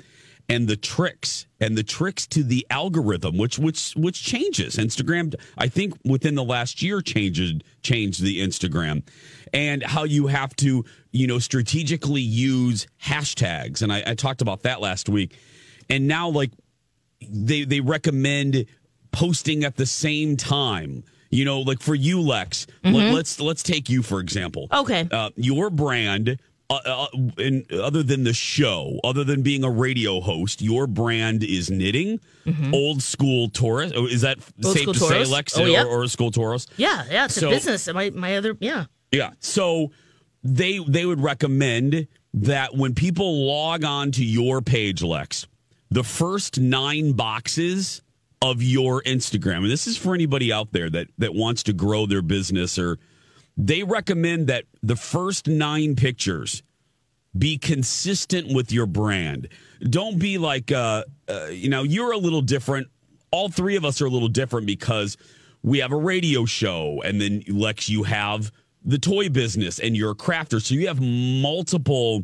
And 0.49 0.67
the 0.67 0.75
tricks 0.75 1.45
and 1.61 1.77
the 1.77 1.83
tricks 1.83 2.25
to 2.27 2.43
the 2.43 2.65
algorithm, 2.69 3.37
which 3.37 3.59
which 3.59 3.93
which 3.95 4.23
changes. 4.23 4.75
Instagram, 4.75 5.35
I 5.57 5.67
think, 5.67 5.93
within 6.03 6.35
the 6.35 6.43
last 6.43 6.81
year 6.81 7.01
changed 7.01 7.63
changed 7.83 8.21
the 8.21 8.41
Instagram, 8.41 9.03
and 9.53 9.83
how 9.83 10.03
you 10.03 10.27
have 10.27 10.55
to 10.57 10.83
you 11.11 11.27
know 11.27 11.39
strategically 11.39 12.21
use 12.21 12.87
hashtags. 13.01 13.81
And 13.81 13.93
I, 13.93 14.03
I 14.05 14.13
talked 14.15 14.41
about 14.41 14.63
that 14.63 14.81
last 14.81 15.07
week. 15.07 15.37
And 15.89 16.07
now, 16.07 16.29
like 16.29 16.51
they 17.21 17.63
they 17.63 17.79
recommend 17.79 18.65
posting 19.11 19.63
at 19.63 19.75
the 19.75 19.85
same 19.85 20.35
time. 20.35 21.03
You 21.31 21.45
know, 21.45 21.59
like 21.61 21.79
for 21.79 21.93
you, 21.93 22.21
Lex. 22.21 22.65
Let, 22.83 23.13
us 23.13 23.39
let's 23.39 23.61
take 23.61 23.87
you 23.87 24.01
for 24.01 24.19
example. 24.19 24.67
Okay. 24.73 25.07
Uh, 25.11 25.29
your 25.35 25.69
brand, 25.69 26.39
uh, 26.69 26.79
uh, 26.85 27.07
in, 27.37 27.65
other 27.81 28.03
than 28.03 28.23
the 28.23 28.33
show, 28.33 28.99
other 29.03 29.23
than 29.23 29.41
being 29.41 29.63
a 29.63 29.69
radio 29.71 30.19
host, 30.21 30.61
your 30.61 30.85
brand 30.87 31.43
is 31.43 31.69
knitting. 31.71 32.19
Old 32.73 33.01
school 33.03 33.49
Taurus. 33.49 33.91
Oh, 33.95 34.05
Is 34.07 34.21
that 34.21 34.37
Old 34.63 34.75
safe 34.75 34.85
to 34.87 34.93
say, 34.93 35.07
Taurus. 35.09 35.29
Lex, 35.31 35.57
Oh, 35.57 35.63
or, 35.63 35.67
yep. 35.67 35.85
or 35.87 36.07
school 36.07 36.31
Taurus? 36.31 36.67
Yeah, 36.77 37.03
yeah, 37.09 37.25
it's 37.25 37.35
So- 37.35 37.47
a 37.47 37.51
business. 37.51 37.87
My 37.93 38.09
my 38.11 38.37
other 38.37 38.55
yeah. 38.59 38.85
Yeah. 39.11 39.31
So 39.39 39.91
they 40.43 40.79
they 40.79 41.05
would 41.05 41.19
recommend 41.21 42.07
that 42.33 42.75
when 42.75 42.93
people 42.93 43.45
log 43.47 43.83
on 43.83 44.11
to 44.13 44.23
your 44.25 44.61
page, 44.61 45.01
Lex, 45.01 45.47
the 45.89 46.03
first 46.03 46.59
nine 46.59 47.13
boxes 47.13 48.01
of 48.41 48.61
your 48.63 49.01
Instagram, 49.03 49.57
and 49.63 49.71
this 49.71 49.85
is 49.87 49.97
for 49.97 50.13
anybody 50.15 50.53
out 50.53 50.71
there 50.71 50.89
that 50.89 51.07
that 51.17 51.33
wants 51.33 51.63
to 51.63 51.73
grow 51.73 52.05
their 52.05 52.21
business 52.21 52.77
or 52.79 52.97
they 53.59 53.83
recommend 53.83 54.47
that 54.47 54.63
the 54.81 54.95
first 54.95 55.47
nine 55.47 55.95
pictures 55.95 56.63
be 57.37 57.57
consistent 57.57 58.53
with 58.53 58.71
your 58.71 58.85
brand. 58.85 59.49
Don't 59.81 60.17
be 60.17 60.37
like, 60.37 60.71
uh, 60.71 61.03
uh, 61.27 61.47
you 61.51 61.69
know, 61.69 61.83
you're 61.83 62.13
a 62.13 62.17
little 62.17 62.41
different. 62.41 62.87
All 63.31 63.49
three 63.49 63.75
of 63.75 63.83
us 63.85 64.01
are 64.01 64.05
a 64.05 64.09
little 64.09 64.29
different 64.29 64.65
because 64.65 65.17
we 65.61 65.79
have 65.79 65.91
a 65.91 65.97
radio 65.97 66.45
show, 66.45 67.01
and 67.03 67.19
then 67.19 67.43
Lex, 67.49 67.89
you 67.89 68.03
have 68.03 68.51
the 68.83 68.97
toy 68.97 69.27
business, 69.29 69.77
and 69.79 69.95
you're 69.95 70.11
a 70.11 70.15
crafter, 70.15 70.61
so 70.61 70.73
you 70.73 70.87
have 70.87 71.01
multiple. 71.01 72.23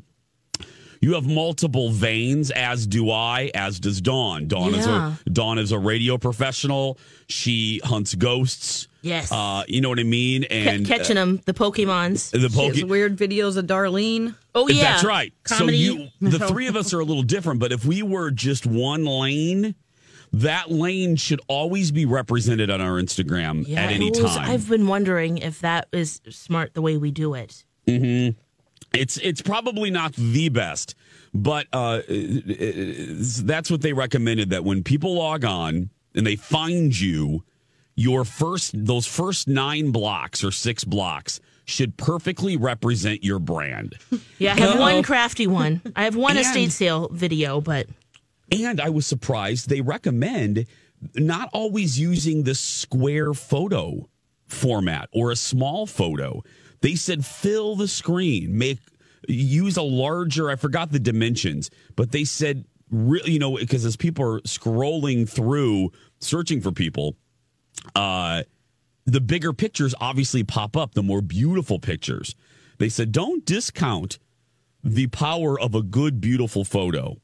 You 1.01 1.13
have 1.13 1.27
multiple 1.27 1.91
veins, 1.91 2.49
as 2.51 2.87
do 2.87 3.11
I, 3.11 3.51
as 3.53 3.79
does 3.79 4.01
Dawn. 4.01 4.47
Dawn 4.47 4.73
Yeah. 4.73 4.79
is 4.79 4.87
a 4.87 5.29
Dawn 5.29 5.59
is 5.59 5.71
a 5.73 5.77
radio 5.77 6.17
professional. 6.17 6.97
She 7.27 7.79
hunts 7.83 8.15
ghosts. 8.15 8.87
Yes. 9.05 9.31
Uh, 9.31 9.63
you 9.67 9.81
know 9.81 9.89
what 9.89 9.99
I 9.99 10.03
mean? 10.03 10.41
Ca- 10.43 10.47
And 10.49 10.85
catching 10.87 11.15
them, 11.15 11.39
the 11.45 11.53
Pokemons. 11.53 12.33
uh, 12.33 12.39
the 12.39 12.49
She 12.49 12.79
has 12.81 12.85
weird 12.85 13.15
videos 13.17 13.55
of 13.55 13.65
Darlene. 13.67 14.35
Oh 14.55 14.67
yeah, 14.67 14.83
that's 14.93 15.03
right. 15.03 15.31
Comedy. 15.43 15.85
So 15.87 15.93
you, 15.93 16.07
the 16.31 16.39
three 16.47 16.67
of 16.67 16.75
us 16.75 16.93
are 16.93 16.99
a 16.99 17.05
little 17.05 17.23
different, 17.23 17.59
but 17.59 17.71
if 17.71 17.85
we 17.85 18.01
were 18.01 18.31
just 18.31 18.65
one 18.65 19.05
lane, 19.05 19.75
that 20.33 20.71
lane 20.71 21.15
should 21.17 21.39
always 21.47 21.91
be 21.91 22.05
represented 22.05 22.69
on 22.71 22.81
our 22.81 22.99
Instagram 23.01 23.63
yeah, 23.67 23.83
at 23.83 23.91
any 23.91 24.09
was- 24.09 24.35
time. 24.35 24.49
I've 24.49 24.67
been 24.67 24.87
wondering 24.87 25.37
if 25.37 25.59
that 25.59 25.87
is 25.91 26.19
smart 26.29 26.73
the 26.73 26.81
way 26.81 26.97
we 26.97 27.11
do 27.11 27.35
it. 27.35 27.63
Hmm. 27.87 28.29
It's 28.93 29.17
it's 29.17 29.41
probably 29.41 29.91
not 29.91 30.13
the 30.13 30.49
best, 30.49 30.95
but 31.33 31.67
uh, 31.73 32.01
that's 32.07 33.69
what 33.69 33.81
they 33.81 33.93
recommended. 33.93 34.49
That 34.51 34.63
when 34.63 34.83
people 34.83 35.15
log 35.15 35.43
on 35.43 35.89
and 36.13 36.25
they 36.25 36.35
find 36.35 36.97
you, 36.97 37.43
your 37.95 38.25
first 38.25 38.71
those 38.85 39.05
first 39.05 39.47
nine 39.47 39.91
blocks 39.91 40.43
or 40.43 40.51
six 40.51 40.83
blocks 40.83 41.39
should 41.65 41.97
perfectly 41.97 42.57
represent 42.57 43.23
your 43.23 43.39
brand. 43.39 43.95
Yeah, 44.37 44.53
I 44.53 44.59
have 44.59 44.79
one 44.79 45.01
crafty 45.01 45.47
one. 45.47 45.81
I 45.95 46.03
have 46.03 46.15
one 46.15 46.37
And- 46.37 46.45
estate 46.45 46.71
sale 46.71 47.07
video, 47.11 47.61
but 47.61 47.87
And 48.51 48.79
I 48.81 48.89
was 48.89 49.07
surprised 49.07 49.69
they 49.69 49.81
recommend 49.81 50.65
not 51.15 51.49
always 51.53 51.97
using 51.99 52.43
the 52.43 52.53
square 52.55 53.33
photo 53.33 54.09
format 54.47 55.09
or 55.13 55.31
a 55.31 55.35
small 55.35 55.85
photo. 55.87 56.43
They 56.81 56.95
said 56.95 57.25
fill 57.25 57.75
the 57.75 57.87
screen, 57.87 58.57
make 58.57 58.79
use 59.27 59.77
a 59.77 59.81
larger, 59.81 60.49
I 60.51 60.55
forgot 60.55 60.91
the 60.91 60.99
dimensions, 60.99 61.69
but 61.95 62.11
they 62.11 62.25
said 62.25 62.65
really, 62.91 63.31
you 63.31 63.39
know, 63.39 63.57
because 63.57 63.85
as 63.85 63.95
people 63.95 64.25
are 64.25 64.41
scrolling 64.41 65.27
through 65.27 65.91
searching 66.19 66.61
for 66.61 66.71
people, 66.71 67.15
uh 67.95 68.43
the 69.05 69.21
bigger 69.21 69.53
pictures 69.53 69.93
obviously 70.01 70.43
pop 70.43 70.75
up, 70.75 70.95
the 70.95 71.03
more 71.03 71.21
beautiful 71.21 71.79
pictures. 71.79 72.35
They 72.79 72.89
said 72.89 73.11
don't 73.11 73.45
discount 73.45 74.17
the 74.83 75.07
power 75.07 75.59
of 75.59 75.75
a 75.75 75.81
good, 75.81 76.19
beautiful 76.19 76.63
photo. 76.65 77.17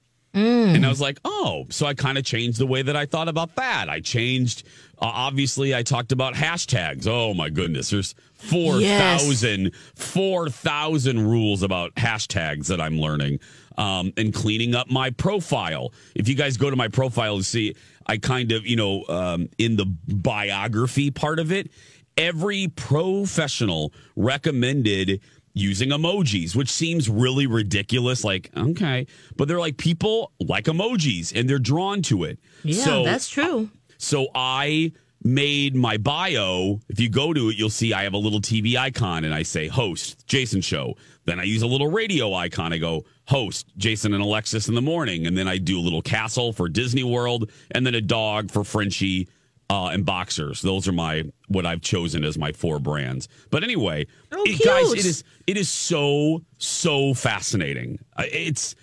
And 0.75 0.85
I 0.85 0.89
was 0.89 1.01
like, 1.01 1.19
oh, 1.25 1.65
so 1.69 1.85
I 1.85 1.93
kind 1.93 2.17
of 2.17 2.23
changed 2.23 2.57
the 2.57 2.65
way 2.65 2.81
that 2.81 2.95
I 2.95 3.05
thought 3.05 3.27
about 3.27 3.55
that. 3.55 3.89
I 3.89 3.99
changed, 3.99 4.63
uh, 4.97 5.11
obviously, 5.13 5.75
I 5.75 5.83
talked 5.83 6.13
about 6.13 6.35
hashtags. 6.35 7.05
Oh 7.05 7.33
my 7.33 7.49
goodness, 7.49 7.89
there's 7.89 8.15
4,000, 8.35 9.75
4,000 9.95 11.27
rules 11.27 11.63
about 11.63 11.93
hashtags 11.95 12.67
that 12.67 12.79
I'm 12.79 12.97
learning 12.99 13.39
um, 13.77 14.13
and 14.15 14.33
cleaning 14.33 14.73
up 14.73 14.89
my 14.89 15.09
profile. 15.09 15.91
If 16.15 16.29
you 16.29 16.35
guys 16.35 16.55
go 16.55 16.69
to 16.69 16.77
my 16.77 16.87
profile 16.87 17.35
and 17.35 17.45
see, 17.45 17.75
I 18.05 18.17
kind 18.17 18.51
of, 18.51 18.65
you 18.65 18.75
know, 18.75 19.03
um, 19.09 19.49
in 19.57 19.75
the 19.75 19.85
biography 19.85 21.11
part 21.11 21.39
of 21.39 21.51
it, 21.51 21.71
every 22.17 22.67
professional 22.67 23.93
recommended 24.15 25.21
using 25.53 25.89
emojis, 25.89 26.55
which 26.55 26.69
seems 26.69 27.09
really 27.09 27.47
ridiculous. 27.47 28.23
Like, 28.23 28.49
okay, 28.55 29.07
but 29.37 29.47
they're 29.47 29.59
like 29.59 29.77
people 29.77 30.31
like 30.39 30.65
emojis 30.65 31.37
and 31.37 31.49
they're 31.49 31.59
drawn 31.59 32.01
to 32.03 32.23
it. 32.23 32.39
yeah, 32.63 32.83
so, 32.83 33.03
that's 33.03 33.29
true. 33.29 33.69
So 33.97 34.27
I 34.33 34.93
made 35.23 35.75
my 35.75 35.97
bio. 35.97 36.79
If 36.89 36.99
you 36.99 37.09
go 37.09 37.33
to 37.33 37.49
it, 37.49 37.57
you'll 37.57 37.69
see 37.69 37.93
I 37.93 38.03
have 38.03 38.13
a 38.13 38.17
little 38.17 38.41
TV 38.41 38.75
icon 38.75 39.23
and 39.23 39.33
I 39.33 39.43
say 39.43 39.67
host 39.67 40.25
Jason 40.27 40.61
Show. 40.61 40.95
Then 41.25 41.39
I 41.39 41.43
use 41.43 41.61
a 41.61 41.67
little 41.67 41.89
radio 41.91 42.33
icon. 42.33 42.73
I 42.73 42.77
go 42.79 43.05
host 43.27 43.67
Jason 43.77 44.13
and 44.13 44.23
Alexis 44.23 44.67
in 44.67 44.75
the 44.75 44.81
morning. 44.81 45.27
And 45.27 45.37
then 45.37 45.47
I 45.47 45.57
do 45.57 45.79
a 45.79 45.81
little 45.81 46.01
castle 46.01 46.51
for 46.53 46.67
Disney 46.67 47.03
World 47.03 47.51
and 47.71 47.85
then 47.85 47.93
a 47.95 48.01
dog 48.01 48.49
for 48.49 48.63
Frenchie 48.63 49.27
uh, 49.69 49.87
and 49.93 50.05
boxers. 50.05 50.61
Those 50.61 50.87
are 50.87 50.91
my 50.91 51.23
what 51.47 51.65
I've 51.65 51.81
chosen 51.81 52.23
as 52.25 52.37
my 52.37 52.51
four 52.51 52.79
brands. 52.79 53.27
But 53.51 53.63
anyway, 53.63 54.07
Oh, 54.31 54.43
it- 54.45 54.63
guys, 54.65 54.91
it 54.93 55.05
is 55.05 55.23
it 55.47 55.55
is 55.57 55.69
so 55.69 56.41
so 56.57 57.13
fascinating. 57.13 57.99
It's 58.17 58.75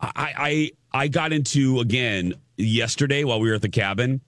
I 0.00 0.34
I 0.92 1.02
I 1.04 1.08
got 1.08 1.32
into 1.32 1.78
again 1.80 2.34
yesterday 2.56 3.22
while 3.24 3.40
we 3.40 3.48
were 3.48 3.54
at 3.54 3.62
the 3.62 3.68
cabin. 3.68 4.20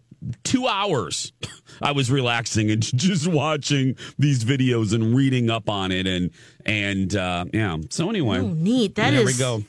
Two 0.44 0.66
hours. 0.66 1.32
I 1.83 1.92
was 1.92 2.11
relaxing 2.11 2.71
and 2.71 2.83
just 2.99 3.26
watching 3.26 3.97
these 4.18 4.45
videos 4.45 4.92
and 4.95 5.14
reading 5.16 5.50
up 5.50 5.68
on 5.68 5.92
it 5.92 6.06
and 6.06 6.30
and 6.64 7.14
uh, 7.14 7.45
yeah. 7.52 7.76
So 7.90 8.09
anyway, 8.11 8.38
Oh, 8.38 8.49
neat. 8.49 8.95
That 8.97 9.11
there 9.11 9.21
is- 9.21 9.26
we 9.26 9.38
go. 9.38 9.64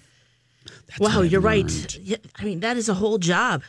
That's 0.88 1.00
wow, 1.00 1.22
you're 1.22 1.42
right. 1.42 1.66
learned. 1.66 1.96
Yeah, 2.02 2.18
I 2.38 2.44
mean, 2.46 2.62
that 2.62 2.78
is 2.78 2.88
a 2.90 2.94
whole 2.94 3.18
job. 3.18 3.62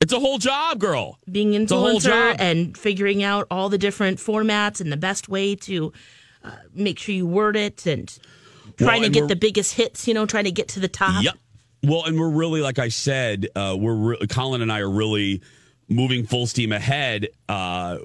It's 0.00 0.12
a 0.12 0.20
whole 0.20 0.36
job, 0.38 0.78
girl. 0.78 1.18
Being 1.30 1.52
influencer 1.52 2.02
job. 2.02 2.36
and 2.38 2.76
figuring 2.76 3.22
out 3.22 3.46
all 3.50 3.70
the 3.70 3.78
different 3.78 4.18
formats 4.18 4.80
and 4.80 4.92
the 4.92 4.96
best 4.98 5.26
way 5.28 5.56
to 5.56 5.92
uh, 6.44 6.50
make 6.74 6.98
sure 6.98 7.14
you 7.14 7.26
word 7.26 7.56
it 7.56 7.86
and 7.86 8.16
Well, 8.78 8.88
trying 8.90 9.02
to 9.02 9.08
get 9.08 9.28
the 9.28 9.36
biggest 9.36 9.72
hits. 9.74 10.06
You 10.06 10.12
know, 10.14 10.26
trying 10.26 10.44
to 10.44 10.50
get 10.52 10.68
to 10.68 10.80
the 10.80 10.88
top. 10.88 11.24
Yep. 11.24 11.34
Well, 11.82 12.04
and 12.04 12.18
we're 12.18 12.28
really, 12.30 12.60
like 12.60 12.78
I 12.78 12.88
said, 12.88 13.48
uh, 13.56 13.74
we're 13.78 13.94
re- 13.94 14.26
Colin 14.28 14.60
and 14.60 14.70
I 14.70 14.80
are 14.80 14.90
really 14.90 15.40
moving 15.88 16.26
full 16.26 16.46
steam 16.46 16.72
ahead 16.72 17.28
uh, 17.48 17.98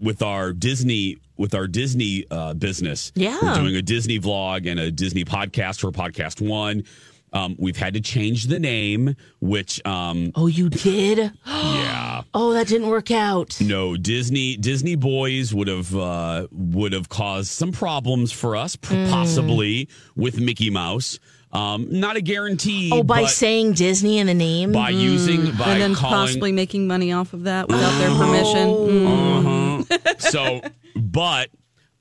with 0.00 0.22
our 0.22 0.52
Disney 0.52 1.18
with 1.36 1.54
our 1.54 1.66
Disney 1.66 2.24
uh, 2.30 2.54
business. 2.54 3.12
Yeah. 3.14 3.38
we're 3.42 3.54
doing 3.54 3.76
a 3.76 3.82
Disney 3.82 4.18
vlog 4.18 4.66
and 4.70 4.80
a 4.80 4.90
Disney 4.90 5.24
podcast 5.24 5.80
for 5.80 5.90
Podcast 5.92 6.40
One. 6.46 6.84
Um, 7.32 7.56
we've 7.58 7.76
had 7.76 7.92
to 7.94 8.00
change 8.00 8.44
the 8.44 8.58
name, 8.58 9.14
which 9.40 9.84
um, 9.84 10.32
Oh, 10.34 10.46
you 10.46 10.70
did? 10.70 11.18
yeah. 11.46 12.22
Oh, 12.32 12.54
that 12.54 12.68
didn't 12.68 12.88
work 12.88 13.10
out. 13.10 13.60
No, 13.60 13.96
Disney 13.96 14.56
Disney 14.56 14.94
boys 14.94 15.52
would 15.52 15.68
have 15.68 15.94
uh, 15.94 16.46
would 16.52 16.92
have 16.94 17.08
caused 17.10 17.48
some 17.48 17.72
problems 17.72 18.32
for 18.32 18.56
us, 18.56 18.76
Mm. 18.76 19.10
possibly 19.10 19.88
with 20.14 20.40
Mickey 20.40 20.70
Mouse. 20.70 21.18
Um, 21.56 21.86
not 21.90 22.16
a 22.16 22.20
guarantee. 22.20 22.90
Oh, 22.92 23.02
by 23.02 23.22
but 23.22 23.30
saying 23.30 23.72
Disney 23.72 24.18
in 24.18 24.26
the 24.26 24.34
name? 24.34 24.72
by 24.72 24.90
using 24.90 25.52
by 25.56 25.70
and 25.72 25.80
then 25.80 25.94
calling 25.94 26.14
possibly 26.26 26.52
making 26.52 26.86
money 26.86 27.12
off 27.12 27.32
of 27.32 27.44
that 27.44 27.68
without 27.68 27.98
their 27.98 28.10
permission. 28.10 28.68
Mm. 28.68 29.80
Uh-huh. 29.86 30.14
so, 30.18 30.60
but 30.94 31.50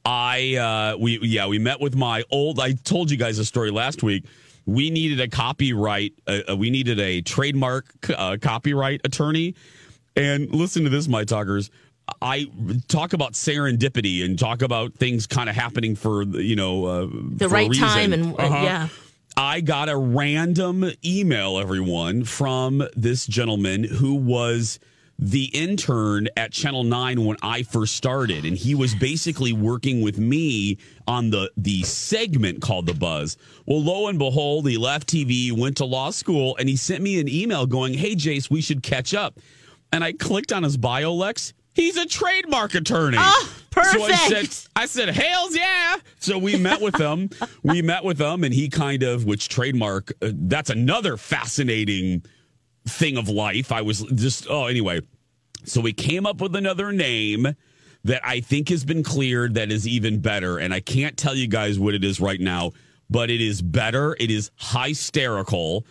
I 0.05 0.55
uh, 0.55 0.97
we 0.97 1.19
yeah 1.21 1.47
we 1.47 1.57
met 1.59 1.79
with 1.79 1.95
my 1.95 2.23
old. 2.31 2.59
I 2.59 2.73
told 2.73 3.09
you 3.11 3.17
guys 3.17 3.39
a 3.39 3.45
story 3.45 3.71
last 3.71 4.03
week. 4.03 4.25
We 4.67 4.89
needed 4.89 5.19
a 5.19 5.27
copyright. 5.27 6.13
Uh, 6.27 6.39
uh, 6.49 6.55
we 6.55 6.69
needed 6.69 6.99
a 6.99 7.21
trademark 7.21 7.85
uh, 8.15 8.37
copyright 8.41 9.01
attorney. 9.03 9.55
And 10.15 10.49
listen 10.53 10.83
to 10.85 10.89
this, 10.89 11.07
my 11.07 11.23
talkers. 11.23 11.69
I 12.21 12.47
talk 12.87 13.13
about 13.13 13.33
serendipity 13.33 14.23
and 14.23 14.37
talk 14.37 14.61
about 14.61 14.93
things 14.93 15.27
kind 15.27 15.49
of 15.49 15.55
happening 15.55 15.95
for 15.95 16.23
you 16.23 16.55
know 16.55 16.85
uh, 16.85 17.07
The 17.11 17.47
for 17.49 17.53
right 17.55 17.69
reason. 17.69 17.87
time 17.87 18.13
and 18.13 18.33
uh, 18.33 18.37
Uh-huh. 18.37 18.63
yeah. 18.63 18.87
I 19.37 19.59
got 19.59 19.89
a 19.89 19.97
random 19.97 20.89
email, 21.03 21.59
everyone, 21.59 22.23
from 22.23 22.87
this 22.95 23.27
gentleman 23.27 23.83
who 23.83 24.15
was 24.15 24.79
the 25.19 25.45
intern 25.53 26.29
at 26.37 26.53
Channel 26.53 26.85
9 26.85 27.25
when 27.25 27.35
I 27.41 27.63
first 27.63 27.97
started. 27.97 28.45
And 28.45 28.55
he 28.55 28.75
was 28.75 28.95
basically 28.95 29.51
working 29.51 30.01
with 30.01 30.17
me 30.17 30.77
on 31.05 31.31
the, 31.31 31.51
the 31.57 31.83
segment 31.83 32.61
called 32.61 32.85
The 32.85 32.93
Buzz. 32.93 33.35
Well, 33.65 33.83
lo 33.83 34.07
and 34.07 34.17
behold, 34.17 34.69
he 34.69 34.77
left 34.77 35.09
TV, 35.09 35.51
went 35.51 35.77
to 35.77 35.85
law 35.85 36.11
school, 36.11 36.55
and 36.55 36.69
he 36.69 36.77
sent 36.77 37.03
me 37.03 37.19
an 37.19 37.27
email 37.27 37.65
going, 37.65 37.93
Hey, 37.93 38.15
Jace, 38.15 38.49
we 38.49 38.61
should 38.61 38.83
catch 38.83 39.13
up. 39.13 39.37
And 39.91 40.01
I 40.01 40.13
clicked 40.13 40.53
on 40.53 40.63
his 40.63 40.77
bio, 40.77 41.13
Lex. 41.13 41.53
He's 41.75 41.97
a 41.97 42.05
trademark 42.05 42.73
attorney. 42.73 43.17
Oh, 43.19 43.53
So 43.73 44.03
I 44.05 44.15
said, 44.29 44.69
I 44.77 44.85
said, 44.85 45.09
"Hails, 45.09 45.55
yeah!" 45.55 45.97
So 46.19 46.37
we 46.37 46.57
met 46.57 46.81
with 46.81 46.95
him. 46.95 47.29
we 47.63 47.81
met 47.81 48.05
with 48.05 48.19
him, 48.19 48.45
and 48.45 48.53
he 48.53 48.69
kind 48.69 49.03
of, 49.03 49.25
which 49.25 49.49
trademark. 49.49 50.13
Uh, 50.21 50.31
that's 50.33 50.69
another 50.69 51.17
fascinating 51.17 52.23
thing 52.87 53.17
of 53.17 53.27
life. 53.27 53.73
I 53.73 53.81
was 53.81 54.03
just, 54.15 54.47
oh, 54.49 54.65
anyway. 54.67 55.01
So 55.65 55.81
we 55.81 55.91
came 55.91 56.25
up 56.25 56.39
with 56.39 56.55
another 56.55 56.93
name 56.93 57.55
that 58.05 58.21
I 58.25 58.39
think 58.39 58.69
has 58.69 58.85
been 58.85 59.03
cleared 59.03 59.55
that 59.55 59.69
is 59.71 59.85
even 59.85 60.21
better, 60.21 60.57
and 60.59 60.73
I 60.73 60.79
can't 60.79 61.17
tell 61.17 61.35
you 61.35 61.47
guys 61.47 61.77
what 61.77 61.93
it 61.93 62.05
is 62.05 62.21
right 62.21 62.39
now, 62.39 62.71
but 63.09 63.29
it 63.29 63.41
is 63.41 63.61
better. 63.61 64.15
It 64.17 64.31
is 64.31 64.49
hysterical. 64.57 65.85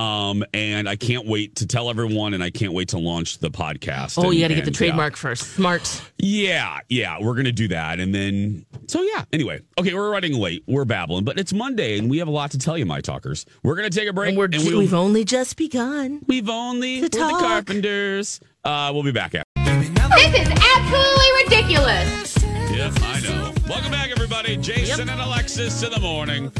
Um, 0.00 0.44
and 0.54 0.88
I 0.88 0.96
can't 0.96 1.26
wait 1.26 1.56
to 1.56 1.66
tell 1.66 1.90
everyone, 1.90 2.32
and 2.32 2.42
I 2.42 2.48
can't 2.50 2.72
wait 2.72 2.88
to 2.88 2.98
launch 2.98 3.38
the 3.38 3.50
podcast. 3.50 4.16
Oh, 4.18 4.24
and- 4.30 4.34
you 4.34 4.40
got 4.40 4.48
to 4.48 4.54
get 4.54 4.64
the 4.64 4.68
and, 4.68 4.74
yeah. 4.74 4.78
trademark 4.78 5.16
first. 5.16 5.42
Smart. 5.54 6.02
Yeah, 6.18 6.78
yeah, 6.88 7.18
we're 7.20 7.34
gonna 7.34 7.52
do 7.52 7.68
that, 7.68 8.00
and 8.00 8.14
then 8.14 8.64
so 8.86 9.02
yeah. 9.02 9.24
Anyway, 9.32 9.60
okay, 9.78 9.92
we're 9.92 10.10
running 10.10 10.32
late. 10.34 10.64
We're 10.66 10.84
babbling, 10.86 11.24
but 11.24 11.38
it's 11.38 11.52
Monday, 11.52 11.98
and 11.98 12.08
we 12.10 12.18
have 12.18 12.28
a 12.28 12.30
lot 12.30 12.50
to 12.52 12.58
tell 12.58 12.78
you, 12.78 12.86
my 12.86 13.00
talkers. 13.00 13.44
We're 13.62 13.76
gonna 13.76 13.90
take 13.90 14.08
a 14.08 14.12
break, 14.12 14.30
And 14.30 14.38
we're, 14.38 14.48
we'll- 14.50 14.78
we've 14.78 14.94
only 14.94 15.24
just 15.24 15.56
begun. 15.56 16.20
we've 16.26 16.48
only 16.48 17.08
to 17.08 17.18
we're 17.18 17.26
the. 17.32 17.38
Carpenters. 17.38 18.40
Uh, 18.64 18.90
we'll 18.94 19.02
be 19.02 19.12
back 19.12 19.34
after. 19.34 19.44
This 19.56 20.34
is 20.40 20.48
absolutely 20.48 21.44
ridiculous. 21.44 22.42
Yep, 22.42 22.92
I 23.02 23.20
know. 23.20 23.52
Welcome 23.68 23.90
back, 23.90 24.10
everybody. 24.10 24.56
Jason 24.56 25.08
and 25.08 25.20
Alexis 25.20 25.82
in 25.82 25.90
the 25.90 26.00
morning. 26.00 26.50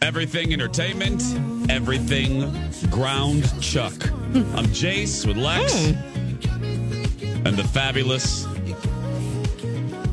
Everything 0.00 0.52
entertainment, 0.52 1.22
everything 1.68 2.40
ground 2.88 3.44
chuck. 3.60 3.92
I'm 4.32 4.66
Jace 4.66 5.26
with 5.26 5.36
Lex 5.36 5.74
and 7.44 7.56
the 7.56 7.64
fabulous 7.64 8.46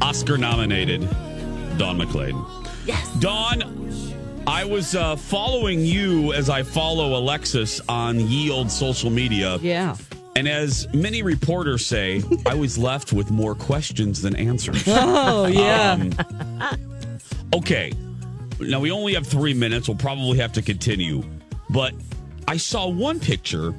Oscar 0.01 0.37
nominated 0.37 1.01
Don 1.77 1.99
McClain. 1.99 2.45
Yes. 2.85 3.11
Dawn, 3.19 3.61
I 4.47 4.65
was 4.65 4.95
uh, 4.95 5.15
following 5.15 5.81
you 5.81 6.33
as 6.33 6.49
I 6.49 6.63
follow 6.63 7.17
Alexis 7.17 7.79
on 7.87 8.19
ye 8.19 8.49
old 8.49 8.71
social 8.71 9.09
media. 9.11 9.57
Yeah. 9.57 9.95
And 10.35 10.47
as 10.47 10.91
many 10.93 11.21
reporters 11.21 11.85
say, 11.85 12.23
I 12.45 12.55
was 12.55 12.77
left 12.89 13.13
with 13.13 13.31
more 13.31 13.55
questions 13.55 14.21
than 14.21 14.35
answers. 14.35 14.83
Oh, 14.87 15.45
yeah. 15.45 16.09
Um, 16.59 16.79
okay. 17.53 17.91
Now 18.59 18.79
we 18.79 18.91
only 18.91 19.13
have 19.13 19.27
three 19.27 19.53
minutes. 19.53 19.87
We'll 19.87 19.97
probably 19.97 20.37
have 20.39 20.53
to 20.53 20.61
continue. 20.61 21.23
But 21.69 21.93
I 22.47 22.57
saw 22.57 22.87
one 22.87 23.19
picture 23.19 23.73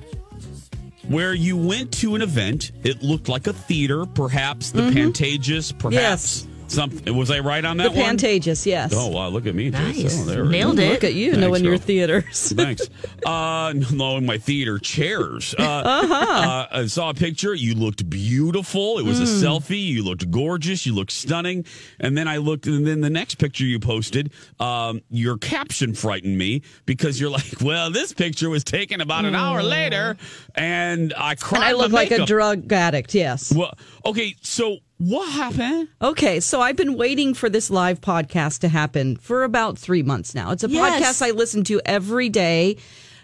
where 1.09 1.35
you 1.35 1.57
went 1.57 1.93
to 2.01 2.15
an 2.15 2.23
event. 2.23 2.73
It 2.83 3.03
looked 3.03 3.29
like 3.29 3.47
a 3.47 3.53
theater, 3.53 4.07
perhaps 4.07 4.73
the 4.73 4.83
Pantages, 4.91 5.77
perhaps 5.79 6.43
Mm-hmm. 6.43 6.51
Yes. 6.53 6.56
Something. 6.69 7.15
Was 7.17 7.31
I 7.31 7.41
right 7.41 7.65
on 7.65 7.77
the 7.77 7.85
that 7.85 7.95
one? 7.95 8.17
Pantages, 8.19 8.67
yes. 8.67 8.93
Oh 8.95 9.09
wow! 9.09 9.29
Look 9.29 9.47
at 9.47 9.55
me, 9.55 9.71
Jason. 9.71 10.03
Nice. 10.05 10.21
Oh, 10.21 10.25
there 10.25 10.45
Nailed 10.45 10.79
it. 10.79 10.91
Look 10.91 11.05
at 11.05 11.15
you 11.15 11.33
Thanks, 11.33 11.41
knowing 11.47 11.65
your 11.65 11.79
theaters. 11.79 12.53
Thanks. 12.57 12.89
Uh, 13.25 13.73
no, 13.93 14.21
my 14.21 14.39
theater 14.39 14.79
chairs. 14.79 15.55
Uh, 15.59 15.63
Uh-huh. 15.87 16.15
uh, 16.15 16.67
I 16.83 16.87
saw 16.87 17.11
a 17.11 17.15
picture. 17.15 17.55
You 17.55 17.75
looked 17.75 18.09
beautiful. 18.11 18.99
It 18.99 19.05
was 19.05 19.19
a 19.21 19.25
Mm. 19.25 19.43
selfie. 19.61 19.83
You 19.87 20.03
looked 20.05 20.31
gorgeous. 20.31 20.87
You 20.87 20.95
looked 20.95 21.11
stunning. 21.13 21.65
And 22.01 22.17
then 22.17 22.29
I 22.29 22.37
looked, 22.39 22.67
and 22.67 22.87
then 22.87 23.01
the 23.01 23.11
next 23.11 23.37
picture 23.37 23.65
you 23.65 23.79
posted, 23.81 24.33
um, 24.61 25.01
your 25.11 25.37
caption 25.39 25.95
frightened 25.95 26.37
me 26.39 26.63
because 26.85 27.21
you're 27.21 27.31
like, 27.31 27.61
well, 27.61 27.91
this 27.91 28.13
picture 28.13 28.49
was 28.51 28.63
taken 28.65 29.01
about 29.01 29.25
an 29.25 29.35
hour 29.35 29.63
later, 29.63 30.17
and 30.55 31.13
I 31.17 31.35
cried. 31.35 31.59
And 31.59 31.65
I 31.65 31.73
look 31.73 31.93
like 31.93 32.11
a 32.11 32.25
drug 32.27 32.71
addict, 32.73 33.15
yes. 33.15 33.53
Well, 33.55 33.75
okay, 34.05 34.35
so 34.43 34.79
what 34.99 35.31
happened? 35.33 35.89
Okay, 36.01 36.41
so 36.41 36.61
I've 36.61 36.77
been 36.77 36.97
waiting 36.97 37.35
for 37.35 37.49
this 37.51 37.71
live 37.71 38.01
podcast 38.01 38.61
to 38.61 38.69
happen 38.69 39.17
for 39.17 39.45
about 39.45 39.79
three 39.79 40.03
months 40.03 40.35
now. 40.35 40.51
It's 40.53 40.65
a 40.65 40.69
Yes. 40.71 41.03
podcast 41.21 41.27
I 41.27 41.31
listen 41.33 41.65
to 41.65 41.81
every 41.85 42.29
day. 42.29 42.77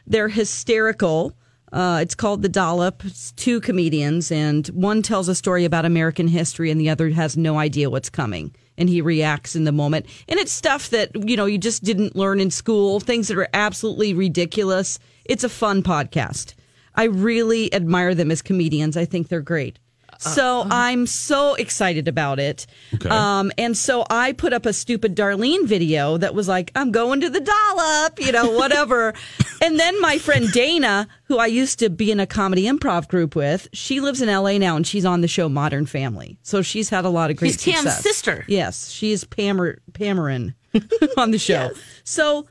They're 0.07 0.29
hysterical. 0.29 1.35
Uh, 1.73 2.01
it's 2.03 2.15
called 2.15 2.43
The 2.43 2.51
Dollop. 2.51 3.03
It's 3.07 3.33
two 3.33 3.59
comedians, 3.61 4.31
and 4.31 4.67
one 4.69 5.01
tells 5.01 5.29
a 5.29 5.35
story 5.35 5.65
about 5.65 5.87
American 5.87 6.29
history, 6.29 6.71
and 6.71 6.79
the 6.79 6.91
other 6.91 7.09
has 7.11 7.37
no 7.37 7.59
idea 7.59 7.89
what's 7.89 8.11
coming. 8.11 8.55
And 8.77 8.91
he 8.91 9.01
reacts 9.01 9.57
in 9.57 9.65
the 9.65 9.73
moment. 9.73 10.07
And 10.29 10.39
it's 10.39 10.53
stuff 10.53 10.91
that, 10.91 11.11
you 11.29 11.37
know, 11.37 11.47
you 11.47 11.57
just 11.59 11.83
didn't 11.85 12.15
learn 12.17 12.41
in 12.41 12.51
school, 12.51 13.01
things 13.01 13.29
that 13.29 13.39
are 13.39 13.49
absolutely 13.55 14.13
ridiculous. 14.13 14.99
It's 15.25 15.45
a 15.45 15.49
fun 15.49 15.83
podcast. 15.83 16.55
I 16.95 17.05
really 17.05 17.73
admire 17.73 18.15
them 18.15 18.31
as 18.31 18.43
comedians. 18.43 18.97
I 18.97 19.05
think 19.07 19.29
they're 19.29 19.41
great. 19.41 19.79
So 20.23 20.67
I'm 20.71 21.07
so 21.07 21.55
excited 21.55 22.09
about 22.09 22.39
it. 22.39 22.67
Okay. 22.95 23.09
Um, 23.09 23.51
and 23.59 23.77
so 23.77 24.05
I 24.09 24.33
put 24.33 24.53
up 24.53 24.67
a 24.67 24.73
stupid 24.73 25.17
Darlene 25.17 25.67
video 25.67 26.17
that 26.19 26.35
was 26.35 26.49
like, 26.49 26.71
I'm 26.75 26.93
going 26.93 27.21
to 27.23 27.31
the 27.31 27.41
dollop, 27.41 28.21
you 28.21 28.33
know, 28.33 28.53
whatever. 28.53 29.15
and 29.63 29.79
then 29.79 30.01
my 30.01 30.19
friend 30.19 30.51
Dana, 30.53 31.09
who 31.25 31.39
I 31.39 31.47
used 31.47 31.79
to 31.81 31.91
be 31.91 32.11
in 32.11 32.21
a 32.21 32.27
comedy 32.27 32.65
improv 32.65 33.09
group 33.09 33.35
with, 33.35 33.69
she 33.73 34.01
lives 34.01 34.23
in 34.23 34.29
LA 34.29 34.59
now 34.59 34.77
and 34.77 34.87
she's 34.87 35.05
on 35.05 35.21
the 35.21 35.29
show 35.29 35.49
Modern 35.49 35.87
Family. 35.87 36.39
So 36.43 36.63
she's 36.63 36.89
had 36.89 37.05
a 37.05 37.11
lot 37.11 37.31
of 37.31 37.37
great 37.37 37.53
She's 37.53 37.65
Cam's 37.65 37.81
success. 37.83 38.03
sister. 38.03 38.45
Yes, 38.49 38.91
she 38.91 39.13
is 39.13 39.25
Pamer, 39.25 39.79
Pameron 39.93 40.55
on 41.17 41.33
the 41.33 41.39
show. 41.39 41.71
So 42.05 42.47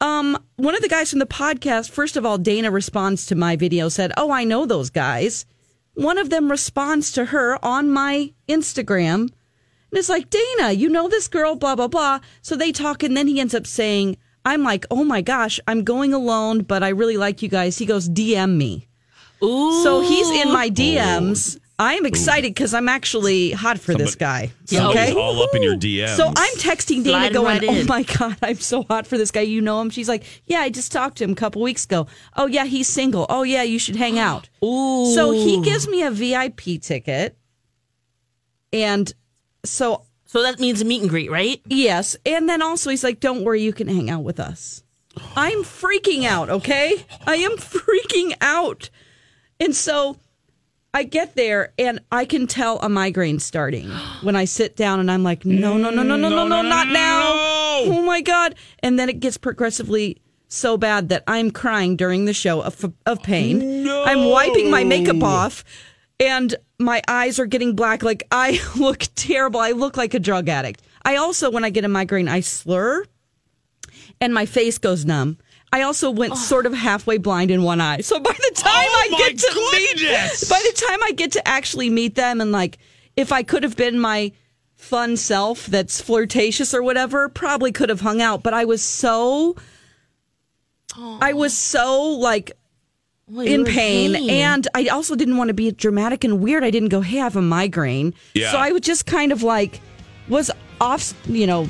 um, 0.00 0.36
one 0.56 0.74
of 0.74 0.82
the 0.82 0.88
guys 0.88 1.10
from 1.10 1.18
the 1.18 1.26
podcast, 1.26 1.90
first 1.90 2.16
of 2.16 2.26
all, 2.26 2.38
Dana 2.38 2.70
responds 2.70 3.26
to 3.26 3.34
my 3.34 3.56
video, 3.56 3.88
said, 3.88 4.12
Oh, 4.16 4.30
I 4.30 4.44
know 4.44 4.66
those 4.66 4.90
guys. 4.90 5.46
One 5.94 6.18
of 6.18 6.30
them 6.30 6.50
responds 6.50 7.12
to 7.12 7.26
her 7.26 7.64
on 7.64 7.90
my 7.90 8.32
Instagram. 8.48 9.20
And 9.20 9.30
it's 9.92 10.08
like, 10.08 10.28
Dana, 10.28 10.72
you 10.72 10.88
know 10.88 11.08
this 11.08 11.28
girl, 11.28 11.54
blah, 11.54 11.76
blah, 11.76 11.88
blah. 11.88 12.20
So 12.42 12.56
they 12.56 12.72
talk, 12.72 13.02
and 13.02 13.16
then 13.16 13.28
he 13.28 13.40
ends 13.40 13.54
up 13.54 13.66
saying, 13.66 14.16
I'm 14.44 14.62
like, 14.62 14.84
oh 14.90 15.04
my 15.04 15.22
gosh, 15.22 15.60
I'm 15.66 15.84
going 15.84 16.12
alone, 16.12 16.62
but 16.62 16.82
I 16.82 16.88
really 16.88 17.16
like 17.16 17.42
you 17.42 17.48
guys. 17.48 17.78
He 17.78 17.86
goes, 17.86 18.08
DM 18.08 18.56
me. 18.56 18.88
Ooh. 19.42 19.82
So 19.82 20.00
he's 20.00 20.30
in 20.30 20.52
my 20.52 20.68
DMs. 20.68 21.58
I 21.76 21.94
am 21.94 22.06
excited 22.06 22.54
because 22.54 22.72
I'm 22.72 22.88
actually 22.88 23.50
hot 23.50 23.80
for 23.80 23.94
this 23.94 24.14
guy. 24.14 24.52
Somebody's 24.64 25.10
Okay. 25.10 25.20
all 25.20 25.42
up 25.42 25.54
in 25.56 25.62
your 25.62 25.74
DMs. 25.76 26.16
So 26.16 26.28
I'm 26.28 26.54
texting 26.58 27.02
Dana 27.02 27.30
Sliding 27.30 27.32
going, 27.32 27.58
right 27.62 27.68
"Oh 27.68 27.84
my 27.88 28.02
god, 28.04 28.36
I'm 28.42 28.60
so 28.60 28.84
hot 28.84 29.08
for 29.08 29.18
this 29.18 29.32
guy. 29.32 29.40
You 29.40 29.60
know 29.60 29.80
him?" 29.80 29.90
She's 29.90 30.08
like, 30.08 30.22
"Yeah, 30.46 30.60
I 30.60 30.70
just 30.70 30.92
talked 30.92 31.18
to 31.18 31.24
him 31.24 31.32
a 31.32 31.34
couple 31.34 31.62
weeks 31.62 31.84
ago. 31.84 32.06
Oh 32.36 32.46
yeah, 32.46 32.64
he's 32.64 32.86
single. 32.88 33.26
Oh 33.28 33.42
yeah, 33.42 33.62
you 33.64 33.80
should 33.80 33.96
hang 33.96 34.20
out." 34.20 34.48
Ooh. 34.64 35.12
So 35.14 35.32
he 35.32 35.60
gives 35.62 35.88
me 35.88 36.02
a 36.04 36.12
VIP 36.12 36.78
ticket, 36.80 37.36
and 38.72 39.12
so 39.64 40.02
So 40.26 40.42
that 40.42 40.58
means 40.60 40.80
a 40.80 40.84
meet 40.84 41.00
and 41.00 41.10
greet, 41.10 41.30
right? 41.30 41.60
yes, 41.66 42.16
and 42.24 42.48
then 42.48 42.62
also 42.62 42.90
he's 42.90 43.02
like, 43.04 43.18
"Don't 43.18 43.42
worry, 43.42 43.62
you 43.62 43.72
can 43.72 43.88
hang 43.88 44.10
out 44.10 44.22
with 44.22 44.38
us." 44.38 44.84
I'm 45.36 45.62
freaking 45.64 46.24
out. 46.24 46.50
Okay, 46.50 47.04
I 47.26 47.34
am 47.36 47.52
freaking 47.56 48.34
out, 48.40 48.90
and 49.58 49.74
so. 49.74 50.18
I 50.94 51.02
get 51.02 51.34
there 51.34 51.74
and 51.76 52.00
I 52.12 52.24
can 52.24 52.46
tell 52.46 52.78
a 52.78 52.88
migraine 52.88 53.40
starting 53.40 53.90
when 54.22 54.36
I 54.36 54.44
sit 54.44 54.76
down 54.76 55.00
and 55.00 55.10
I'm 55.10 55.24
like, 55.24 55.44
no, 55.44 55.76
no, 55.76 55.90
no, 55.90 56.04
no, 56.04 56.16
no, 56.16 56.28
no, 56.28 56.46
mm, 56.46 56.48
no, 56.48 56.62
not 56.62 56.88
now. 56.88 57.32
Oh 57.86 58.02
my 58.06 58.20
God. 58.20 58.54
And 58.78 58.98
then 58.98 59.08
it 59.08 59.18
gets 59.18 59.36
progressively 59.36 60.22
so 60.46 60.76
bad 60.78 61.08
that 61.08 61.24
I'm 61.26 61.50
crying 61.50 61.96
during 61.96 62.26
the 62.26 62.32
show 62.32 62.62
of, 62.62 62.92
of 63.06 63.22
pain. 63.24 63.88
I'm 63.88 64.26
wiping 64.26 64.70
my 64.70 64.84
makeup 64.84 65.22
off 65.22 65.64
and 66.20 66.54
my 66.78 67.02
eyes 67.08 67.40
are 67.40 67.46
getting 67.46 67.74
black. 67.74 68.04
Like 68.04 68.22
I 68.30 68.60
look 68.76 69.04
terrible. 69.16 69.58
I 69.58 69.72
look 69.72 69.96
like 69.96 70.14
a 70.14 70.20
drug 70.20 70.48
addict. 70.48 70.80
I 71.04 71.16
also, 71.16 71.50
when 71.50 71.64
I 71.64 71.70
get 71.70 71.84
a 71.84 71.88
migraine, 71.88 72.28
I 72.28 72.40
slur 72.40 73.04
and 74.20 74.32
my 74.32 74.46
face 74.46 74.78
goes 74.78 75.04
numb. 75.04 75.38
I 75.74 75.82
also 75.82 76.08
went 76.08 76.36
sort 76.36 76.66
of 76.66 76.72
halfway 76.72 77.18
blind 77.18 77.50
in 77.50 77.64
one 77.64 77.80
eye. 77.80 78.00
So 78.00 78.20
by 78.20 78.32
the 78.32 78.50
time 78.54 78.72
Oh, 78.72 79.08
I 79.10 79.18
get 79.18 79.38
to 79.38 79.70
meet, 79.72 79.98
goodness. 79.98 80.48
by 80.48 80.62
the 80.64 80.80
time 80.80 81.02
I 81.02 81.10
get 81.10 81.32
to 81.32 81.48
actually 81.48 81.90
meet 81.90 82.14
them 82.14 82.40
and 82.40 82.52
like 82.52 82.78
if 83.16 83.32
I 83.32 83.42
could 83.42 83.64
have 83.64 83.76
been 83.76 83.98
my 83.98 84.30
fun 84.76 85.16
self 85.16 85.66
that's 85.66 86.00
flirtatious 86.00 86.74
or 86.74 86.82
whatever, 86.82 87.28
probably 87.28 87.72
could 87.72 87.88
have 87.88 88.00
hung 88.00 88.22
out, 88.22 88.44
but 88.44 88.54
I 88.54 88.64
was 88.66 88.82
so 88.82 89.56
I 90.96 91.32
was 91.32 91.56
so 91.58 92.02
like 92.04 92.52
Well, 93.26 93.44
in 93.44 93.62
were 93.64 93.66
pain, 93.66 94.30
and 94.30 94.68
I 94.76 94.86
also 94.88 95.16
didn't 95.16 95.36
want 95.38 95.48
to 95.48 95.54
be 95.54 95.72
dramatic 95.72 96.22
and 96.22 96.40
weird. 96.40 96.62
I 96.62 96.70
didn't 96.70 96.90
go, 96.90 97.00
"Hey, 97.00 97.18
I 97.18 97.24
have 97.24 97.34
a 97.36 97.42
migraine." 97.42 98.14
Yeah. 98.34 98.52
So 98.52 98.58
I 98.58 98.70
was 98.70 98.82
just 98.82 99.06
kind 99.06 99.32
of 99.32 99.42
like 99.42 99.80
was 100.28 100.52
off, 100.80 101.14
you 101.26 101.48
know, 101.48 101.68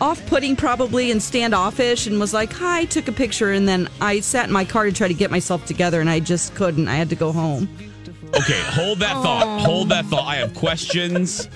off-putting 0.00 0.54
probably 0.56 1.10
and 1.10 1.22
standoffish 1.22 2.06
and 2.06 2.18
was 2.20 2.32
like 2.32 2.52
hi 2.52 2.84
took 2.86 3.08
a 3.08 3.12
picture 3.12 3.52
and 3.52 3.66
then 3.68 3.88
i 4.00 4.20
sat 4.20 4.46
in 4.46 4.52
my 4.52 4.64
car 4.64 4.84
to 4.84 4.92
try 4.92 5.08
to 5.08 5.14
get 5.14 5.30
myself 5.30 5.64
together 5.66 6.00
and 6.00 6.08
i 6.08 6.20
just 6.20 6.54
couldn't 6.54 6.86
i 6.88 6.94
had 6.94 7.08
to 7.08 7.16
go 7.16 7.32
home 7.32 7.68
Okay, 8.34 8.60
hold 8.66 8.98
that 8.98 9.14
thought. 9.22 9.62
Hold 9.62 9.88
that 9.88 10.04
thought. 10.04 10.26
I 10.26 10.36
have 10.36 10.52
questions. 10.54 11.48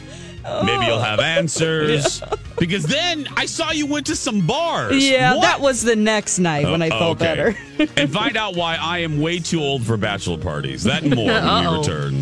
Maybe 0.64 0.86
you'll 0.86 0.98
have 1.02 1.20
answers. 1.20 2.22
Because 2.58 2.84
then 2.84 3.26
I 3.36 3.44
saw 3.46 3.72
you 3.72 3.86
went 3.86 4.06
to 4.06 4.14
some 4.16 4.46
bars. 4.46 5.04
yeah 5.06 5.34
What? 5.34 5.42
that 5.42 5.60
was 5.60 5.82
the 5.82 5.96
next 5.96 6.38
night 6.38 6.64
when 6.64 6.80
i 6.80 6.86
Oh, 6.88 6.98
felt 6.98 7.20
okay. 7.22 7.56
better 7.78 7.90
and 8.00 8.10
find 8.12 8.36
out 8.36 8.54
why 8.56 8.76
I 8.80 8.98
am 8.98 9.20
way 9.20 9.38
too 9.40 9.60
old 9.60 9.84
for 9.84 9.96
bachelor 9.96 10.38
parties. 10.38 10.84
That 10.84 11.02
and 11.02 11.14
more 11.14 11.26
when 11.26 11.44
we 11.72 11.78
return. 11.78 12.21